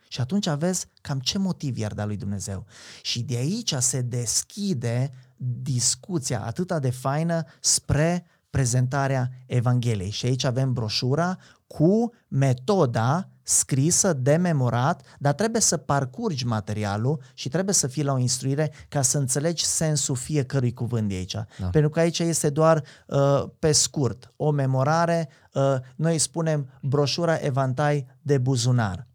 [0.07, 2.65] Și atunci vezi cam ce motiv i-ar da lui Dumnezeu.
[3.01, 5.11] Și de aici se deschide
[5.61, 10.09] discuția atât de faină spre prezentarea Evangheliei.
[10.09, 17.49] Și aici avem broșura cu metoda scrisă, de memorat, dar trebuie să parcurgi materialul și
[17.49, 21.33] trebuie să fii la o instruire ca să înțelegi sensul fiecărui cuvânt de aici.
[21.33, 21.67] Da.
[21.71, 28.07] Pentru că aici este doar uh, pe scurt o memorare, uh, noi spunem broșura evantai
[28.21, 29.07] de buzunar.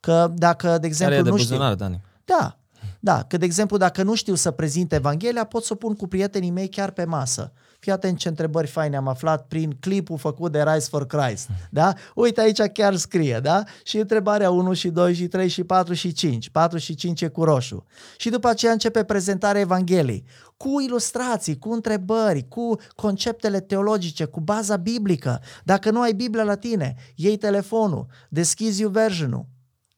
[0.00, 1.84] Că dacă, de exemplu, Care e de nu buzunar, știu...
[1.84, 2.02] Dani?
[2.24, 2.59] Da,
[3.00, 6.06] da, că de exemplu dacă nu știu să prezint Evanghelia, pot să o pun cu
[6.06, 7.52] prietenii mei chiar pe masă.
[7.78, 11.48] Fii atent ce întrebări faine am aflat prin clipul făcut de Rise for Christ.
[11.70, 11.92] Da?
[12.14, 13.62] Uite aici chiar scrie, da?
[13.84, 16.50] Și întrebarea 1 și 2 și 3 și 4 și 5.
[16.50, 17.86] 4 și 5 e cu roșu.
[18.16, 20.24] Și după aceea începe prezentarea Evangheliei.
[20.56, 25.40] Cu ilustrații, cu întrebări, cu conceptele teologice, cu baza biblică.
[25.64, 29.46] Dacă nu ai Biblia la tine, iei telefonul, deschizi version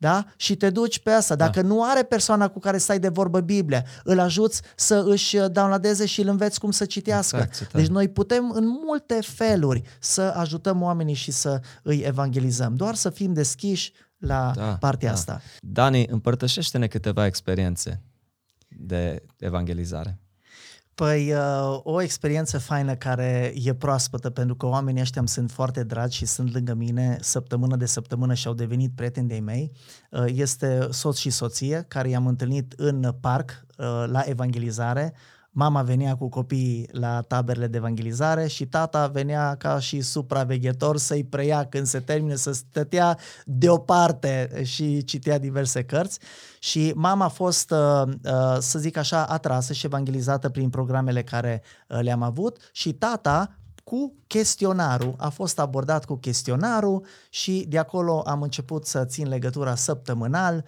[0.02, 0.24] da?
[0.36, 1.36] Și te duci pe asta.
[1.36, 1.66] Dacă da.
[1.66, 6.20] nu are persoana cu care stai de vorbă Biblia, îl ajuți să își downloadeze și
[6.20, 7.36] îl înveți cum să citească.
[7.36, 12.74] Exact, deci noi putem în multe feluri să ajutăm oamenii și să îi evangelizăm.
[12.74, 15.14] Doar să fim deschiși la da, partea da.
[15.14, 15.40] asta.
[15.60, 18.02] Dani, împărtășește-ne câteva experiențe
[18.68, 20.21] de evangelizare.
[21.02, 25.84] Păi uh, o experiență faină care e proaspătă pentru că oamenii ăștia îmi sunt foarte
[25.84, 29.72] dragi și sunt lângă mine săptămână de săptămână și au devenit prieteni de mei.
[30.10, 35.14] Uh, este soț și soție care i-am întâlnit în parc uh, la evangelizare
[35.54, 41.24] Mama venea cu copiii la taberele de evangelizare și tata venea ca și supraveghetor să-i
[41.24, 46.18] preia când se termine, să stătea deoparte și citea diverse cărți.
[46.58, 51.62] Și mama a fost, uh, uh, să zic așa, atrasă și evangelizată prin programele care
[51.88, 58.22] uh, le-am avut și tata cu chestionarul, a fost abordat cu chestionarul și de acolo
[58.26, 60.64] am început să țin legătura săptămânal,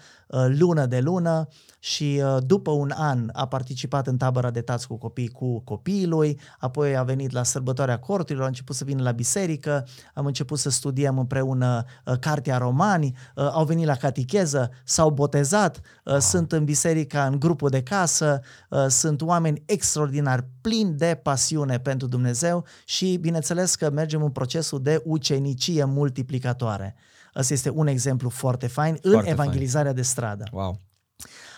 [0.58, 1.48] lună de lună
[1.84, 6.06] și uh, după un an a participat în tabăra de tați cu copii cu copiii
[6.06, 10.58] lui, apoi a venit la sărbătoarea corturilor, a început să vină la biserică, am început
[10.58, 16.18] să studiem împreună uh, Cartea Romani, uh, au venit la catecheză, s-au botezat, wow.
[16.18, 18.40] sunt în biserica, în grupul de casă,
[18.88, 25.02] sunt oameni extraordinari, plini de pasiune pentru Dumnezeu și bineînțeles că mergem în procesul de
[25.04, 26.94] ucenicie multiplicatoare.
[27.32, 29.96] Asta este un exemplu foarte fain foarte în evangelizarea fain.
[29.96, 30.44] de stradă.
[30.52, 30.80] Wow.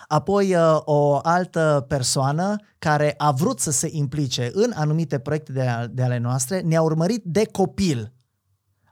[0.07, 5.91] Apoi uh, o altă persoană care a vrut să se implice în anumite proiecte de,
[5.91, 8.13] de ale noastre, ne-a urmărit de copil.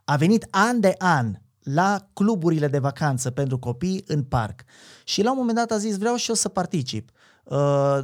[0.03, 4.63] A venit an de an la cluburile de vacanță pentru copii în parc.
[5.03, 7.09] Și la un moment dat a zis, vreau și eu să particip,
[7.43, 7.99] uh,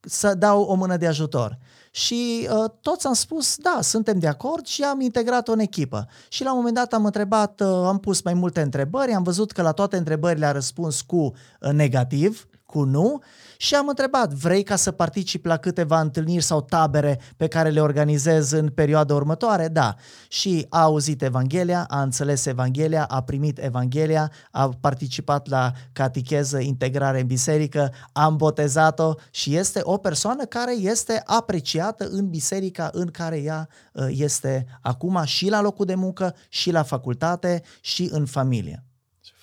[0.00, 1.58] să dau o mână de ajutor.
[1.90, 6.08] Și uh, toți am spus, da, suntem de acord și am integrat-o în echipă.
[6.28, 9.52] Și la un moment dat am întrebat, uh, am pus mai multe întrebări, am văzut
[9.52, 11.16] că la toate întrebările a răspuns cu
[11.60, 13.22] uh, negativ, cu nu
[13.60, 17.80] și am întrebat, vrei ca să particip la câteva întâlniri sau tabere pe care le
[17.80, 19.68] organizez în perioada următoare?
[19.68, 19.94] Da.
[20.28, 27.20] Și a auzit Evanghelia, a înțeles Evanghelia, a primit Evanghelia, a participat la catecheză, integrare
[27.20, 33.36] în biserică, am botezat-o și este o persoană care este apreciată în biserica în care
[33.36, 38.87] ea uh, este acum și la locul de muncă, și la facultate, și în familie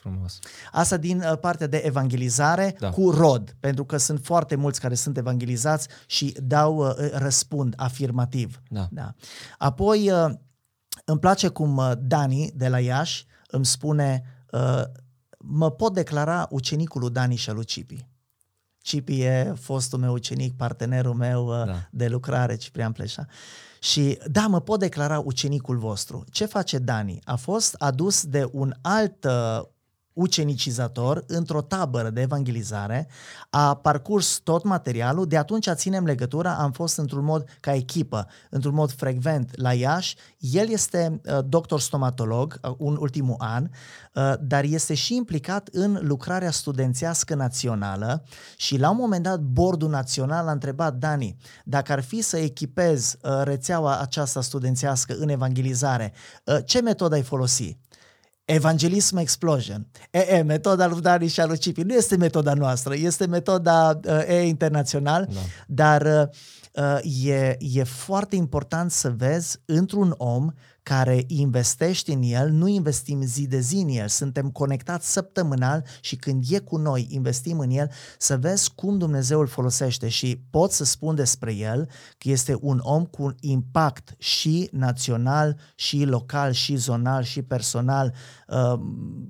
[0.09, 0.39] frumos.
[0.71, 2.89] Asta din uh, partea de evangelizare da.
[2.89, 8.61] cu rod, pentru că sunt foarte mulți care sunt evangelizați și dau uh, răspund afirmativ.
[8.69, 8.87] Da.
[8.91, 9.13] Da.
[9.57, 10.33] Apoi uh,
[11.05, 14.23] îmi place cum Dani de la Iași îmi spune
[15.37, 18.07] mă pot declara ucenicul lui Dani și al lui Cipi.
[18.77, 21.87] Cipi e fostul meu ucenic, partenerul meu da.
[21.91, 23.25] de lucrare, Ciprian Pleșa.
[23.79, 26.23] Și da, mă pot declara ucenicul vostru.
[26.31, 27.19] Ce face Dani?
[27.23, 29.27] A fost adus de un alt
[30.15, 33.07] ucenicizator într-o tabără de evangelizare,
[33.49, 38.73] a parcurs tot materialul, de atunci ținem legătura, am fost într-un mod ca echipă, într-un
[38.73, 40.15] mod frecvent la Iași.
[40.39, 43.63] El este uh, doctor stomatolog, uh, un ultimul an,
[44.13, 48.23] uh, dar este și implicat în lucrarea studențească națională
[48.57, 53.15] și la un moment dat bordul național a întrebat Dani, dacă ar fi să echipez
[53.21, 56.13] uh, rețeaua aceasta studențească în evangelizare,
[56.43, 57.77] uh, ce metodă ai folosi?
[58.45, 59.87] Evangelism Explosion.
[60.11, 61.81] E, e, metoda lui Dani și a lui Cipi.
[61.81, 65.39] Nu este metoda noastră, este metoda uh, E internațional, da.
[65.67, 66.29] dar
[66.73, 70.51] uh, e, e foarte important să vezi într-un om
[70.85, 76.15] care investești în el, nu investim zi de zi în el, suntem conectați săptămânal și
[76.15, 80.71] când e cu noi, investim în el, să vezi cum Dumnezeu îl folosește și pot
[80.71, 86.75] să spun despre el că este un om cu impact și național, și local, și
[86.75, 88.13] zonal, și personal.
[88.47, 88.79] Uh,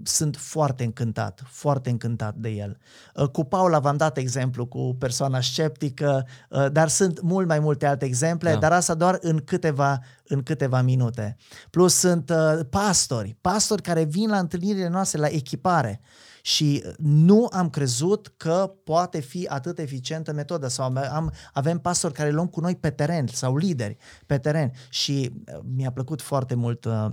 [0.04, 2.78] sunt foarte încântat, foarte încântat de el.
[3.16, 7.86] Uh, cu Paula v-am dat exemplu cu persoana sceptică, uh, dar sunt mult mai multe
[7.86, 8.58] alte exemple, da.
[8.58, 11.38] dar asta doar în câteva, în câteva minute.
[11.70, 16.02] Plus sunt uh, pastori, pastori care vin la întâlnirile noastre, la echipare
[16.42, 22.32] și nu am crezut că poate fi atât eficientă metoda sau am, avem pastori care
[22.32, 26.86] luăm cu noi pe teren sau lideri pe teren și uh, mi-a plăcut foarte mult
[26.86, 27.08] uh,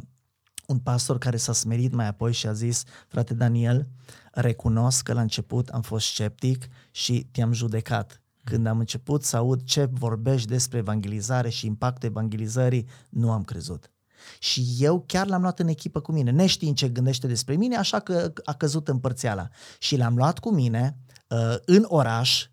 [0.67, 3.89] un pastor care s-a smerit mai apoi și a zis, frate Daniel,
[4.33, 8.22] recunosc că la început am fost sceptic și te-am judecat.
[8.45, 13.91] Când am început să aud ce vorbești despre evangelizare și impactul evangelizării, nu am crezut.
[14.39, 18.01] Și eu chiar l-am luat în echipă cu mine, neștiind ce gândește despre mine, așa
[18.01, 19.49] că a căzut în părțeala.
[19.79, 20.97] Și l-am luat cu mine
[21.29, 22.47] uh, în oraș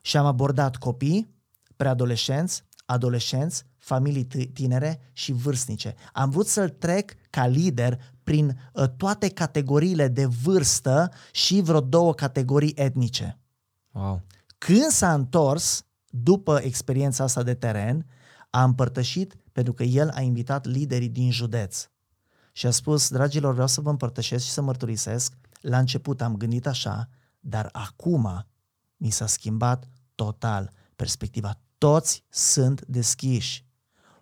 [0.00, 1.34] și am abordat copii,
[1.76, 5.94] preadolescenți, adolescenți, familii tinere și vârstnice.
[6.12, 12.14] Am vrut să-l trec ca lider prin uh, toate categoriile de vârstă și vreo două
[12.14, 13.38] categorii etnice.
[13.92, 14.22] Wow.
[14.64, 18.06] Când s-a întors, după experiența asta de teren,
[18.50, 21.88] a împărtășit pentru că el a invitat liderii din județ.
[22.52, 26.66] Și a spus, dragilor, vreau să vă împărtășesc și să mărturisesc, la început am gândit
[26.66, 27.08] așa,
[27.40, 28.46] dar acum
[28.96, 31.60] mi s-a schimbat total perspectiva.
[31.78, 33.66] Toți sunt deschiși.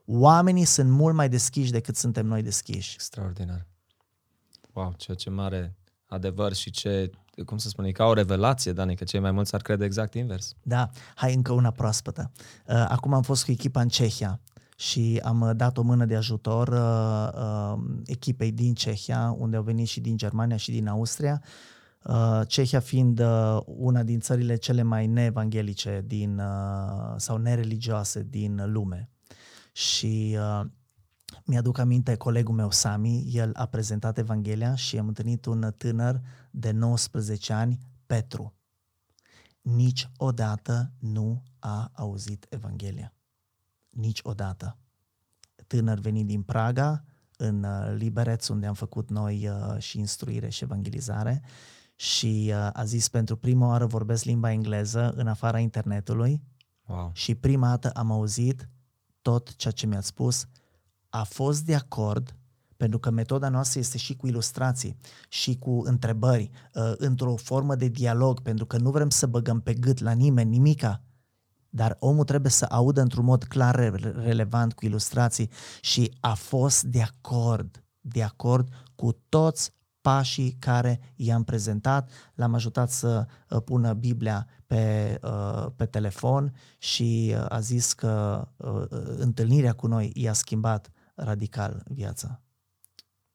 [0.05, 2.95] Oamenii sunt mult mai deschiși decât suntem noi deschiși.
[2.95, 3.67] Extraordinar.
[4.73, 5.77] Wow, ceea ce mare
[6.07, 7.11] adevăr și ce,
[7.45, 10.15] cum să spun, e ca o revelație, Dani, că cei mai mulți ar crede exact
[10.15, 10.55] invers.
[10.63, 12.31] Da, hai încă una proaspătă.
[12.67, 14.41] Uh, acum am fost cu echipa în Cehia
[14.77, 19.63] și am uh, dat o mână de ajutor uh, uh, echipei din Cehia, unde au
[19.63, 21.43] venit și din Germania și din Austria.
[22.05, 28.63] Uh, Cehia fiind uh, una din țările cele mai neevanghelice din, uh, sau nereligioase din
[28.73, 29.11] lume.
[29.73, 30.67] Și uh,
[31.45, 36.21] mi-aduc aminte colegul meu Sami, el a prezentat Evanghelia și am întâlnit un tânăr
[36.53, 38.55] de 19 ani, Petru.
[39.61, 43.15] Niciodată nu a auzit Evanghelia.
[43.89, 44.77] Niciodată.
[45.67, 47.05] Tânăr venit din Praga,
[47.37, 51.43] în uh, Libereț, unde am făcut noi uh, și instruire și evangelizare
[51.97, 56.43] și uh, a zis pentru prima oară vorbesc limba engleză în afara internetului
[56.87, 57.11] Wow.
[57.15, 58.69] și prima dată am auzit
[59.23, 60.47] tot ceea ce mi-ați spus,
[61.09, 62.37] a fost de acord
[62.83, 64.97] pentru că metoda noastră este și cu ilustrații
[65.29, 69.75] și cu întrebări, uh, într-o formă de dialog, pentru că nu vrem să băgăm pe
[69.75, 71.03] gât la nimeni nimica,
[71.69, 76.83] dar omul trebuie să audă într-un mod clar, re- relevant, cu ilustrații și a fost
[76.83, 83.93] de acord, de acord cu toți pașii care i-am prezentat, l-am ajutat să uh, pună
[83.93, 88.85] Biblia pe, uh, pe telefon și uh, a zis că uh,
[89.17, 92.43] întâlnirea cu noi i-a schimbat radical viața.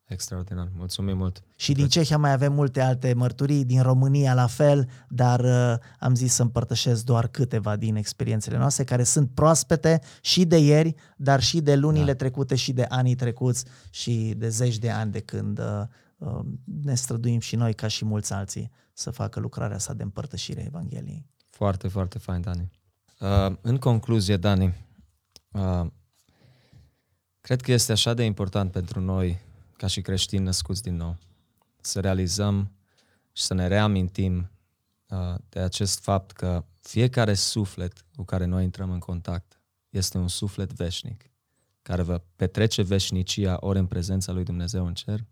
[0.07, 0.69] Extraordinar.
[0.75, 1.43] Mulțumim mult.
[1.55, 6.15] Și din Cehia mai avem multe alte mărturii, din România la fel, dar uh, am
[6.15, 11.41] zis să împărtășesc doar câteva din experiențele noastre care sunt proaspete și de ieri, dar
[11.41, 12.15] și de lunile Da.
[12.15, 15.83] trecute și de anii trecuți și de zeci de ani de când uh,
[16.17, 16.39] uh,
[16.83, 20.65] ne străduim și noi ca și mulți alții să facă lucrarea asta de împărtășire a
[20.65, 21.25] Evangheliei.
[21.49, 22.71] Foarte, foarte fain, Dani.
[23.19, 24.75] Uh, în concluzie, Dani,
[25.51, 25.85] uh,
[27.41, 29.45] cred că este așa de important pentru noi,
[29.77, 31.17] ca și creștini născuți din nou,
[31.81, 32.71] să realizăm
[33.31, 34.49] și să ne reamintim
[35.09, 40.27] uh, de acest fapt că fiecare suflet cu care noi intrăm în contact este un
[40.27, 41.31] suflet veșnic,
[41.81, 45.25] care va petrece veșnicia ori în prezența lui Dumnezeu în cer,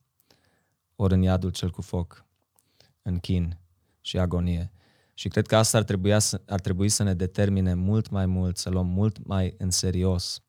[0.96, 2.26] ori în iadul cel cu foc,
[3.02, 3.58] în chin
[4.02, 4.72] și agonie.
[5.14, 8.58] Și cred că asta ar trebui, să, ar trebui să ne determine mult mai mult,
[8.58, 10.44] să luăm mult mai în serios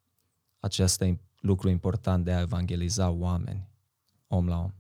[0.61, 3.68] acest im- lucru important de a evangeliza oameni,
[4.27, 4.72] om la om.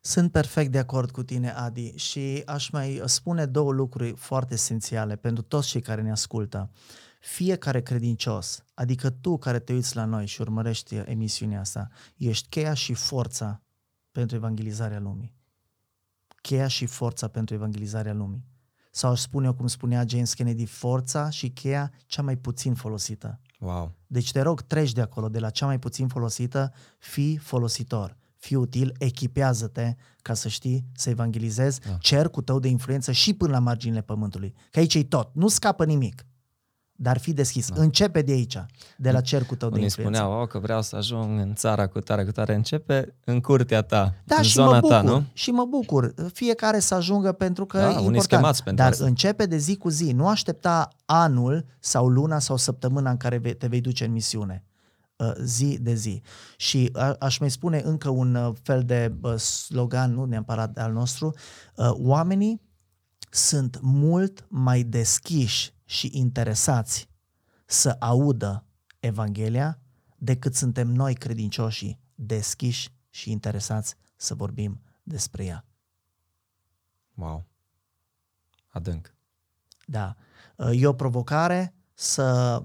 [0.00, 5.16] Sunt perfect de acord cu tine, Adi, și aș mai spune două lucruri foarte esențiale
[5.16, 6.70] pentru toți cei care ne ascultă.
[7.20, 12.74] Fiecare credincios, adică tu care te uiți la noi și urmărești emisiunea asta, ești cheia
[12.74, 13.62] și forța
[14.12, 15.34] pentru evangelizarea lumii.
[16.40, 18.46] Cheia și forța pentru evangelizarea lumii.
[18.90, 23.40] Sau aș spune eu, cum spunea James Kennedy, forța și cheia cea mai puțin folosită.
[23.58, 23.92] Wow!
[24.06, 28.56] Deci te rog, treci de acolo, de la cea mai puțin folosită, fii folositor, fii
[28.56, 31.96] util, echipează-te ca să știi să evangelizezi Da.
[32.00, 34.54] cercul tău de influență și până la marginile pământului.
[34.70, 36.26] Că aici e tot, nu scapă nimic.
[36.98, 37.80] Dar fii deschis, da.
[37.80, 38.64] începe de aici,
[38.96, 40.18] de la cercul tău de Unii influență.
[40.18, 42.54] spuneau, oh, că vreau să ajung în țara cu tare, cu tare.
[42.54, 45.24] Începe în curtea ta, Da, în și zona mă bucur, ta, nu?
[45.32, 46.14] și mă bucur.
[46.32, 48.22] Fiecare să ajungă pentru că Da, e unii important.
[48.22, 49.04] schemați pentru Dar asta.
[49.04, 50.12] începe de zi cu zi.
[50.12, 54.64] Nu aștepta anul sau luna sau săptămâna în care ve- te vei duce în misiune.
[55.16, 56.22] Uh, Zi de zi.
[56.56, 60.92] Și a- aș mai spune încă un uh, fel de uh, slogan, nu neapărat al
[60.92, 61.34] nostru,
[61.76, 62.60] uh, oamenii
[63.30, 67.08] sunt mult mai deschiși și interesați
[67.64, 68.64] să audă
[69.00, 69.78] Evanghelia
[70.18, 75.64] decât suntem noi credincioșii deschiși și interesați să vorbim despre ea.
[77.14, 77.46] Wow!
[78.68, 79.14] Adânc.
[79.86, 80.16] Da.
[80.72, 82.62] E o provocare să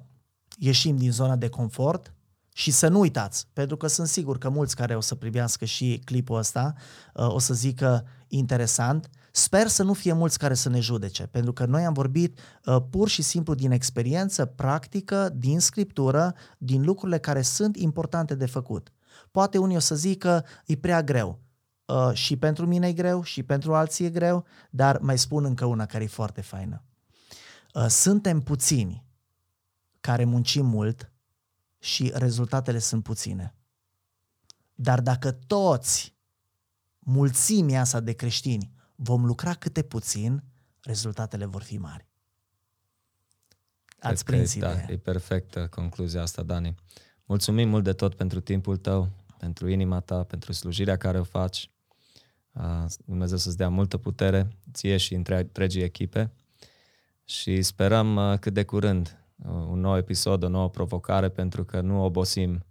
[0.58, 2.14] ieșim din zona de confort
[2.54, 6.02] și să nu uitați, pentru că sunt sigur că mulți care o să privească și
[6.06, 6.74] clipul ăsta
[7.14, 9.10] o să zică interesant.
[9.32, 12.78] Sper să nu fie mulți care să ne judece, pentru că noi am vorbit uh,
[12.90, 18.92] pur și simplu din experiență practică, din scriptură, din lucrurile care sunt importante de făcut.
[19.32, 21.40] Poate unii o să zică e prea greu.
[21.86, 25.66] Uh, și pentru mine e greu, și pentru alții e greu, dar mai spun încă
[25.66, 26.84] una care e foarte faină.
[27.74, 29.06] Uh, suntem puțini
[30.00, 31.12] care muncim mult
[31.80, 33.56] și rezultatele sunt puține.
[34.76, 36.16] Dar dacă toți,
[37.00, 38.72] mulțimea asta de creștini,
[39.04, 40.44] vom lucra câte puțin,
[40.82, 42.08] rezultatele vor fi mari.
[44.00, 44.86] Ați Cred prins că, ideea.
[44.86, 46.76] Da, e perfectă concluzia asta, Dani.
[47.26, 51.72] Mulțumim mult de tot pentru timpul tău, pentru inima ta, pentru slujirea care o faci.
[53.06, 56.32] Dumnezeu să-ți dea multă putere, ție și întregii echipe.
[57.26, 62.66] Și sperăm cât de curând un nou episod, o nouă provocare, pentru că nu obosim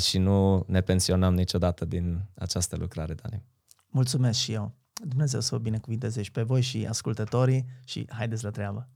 [0.00, 3.42] și nu ne pensionăm niciodată din această lucrare, Dani.
[3.88, 4.78] Mulțumesc și eu.
[5.04, 8.88] Dumnezeu să vă binecuvinteze și pe voi și ascultătorii și haideți la treabă!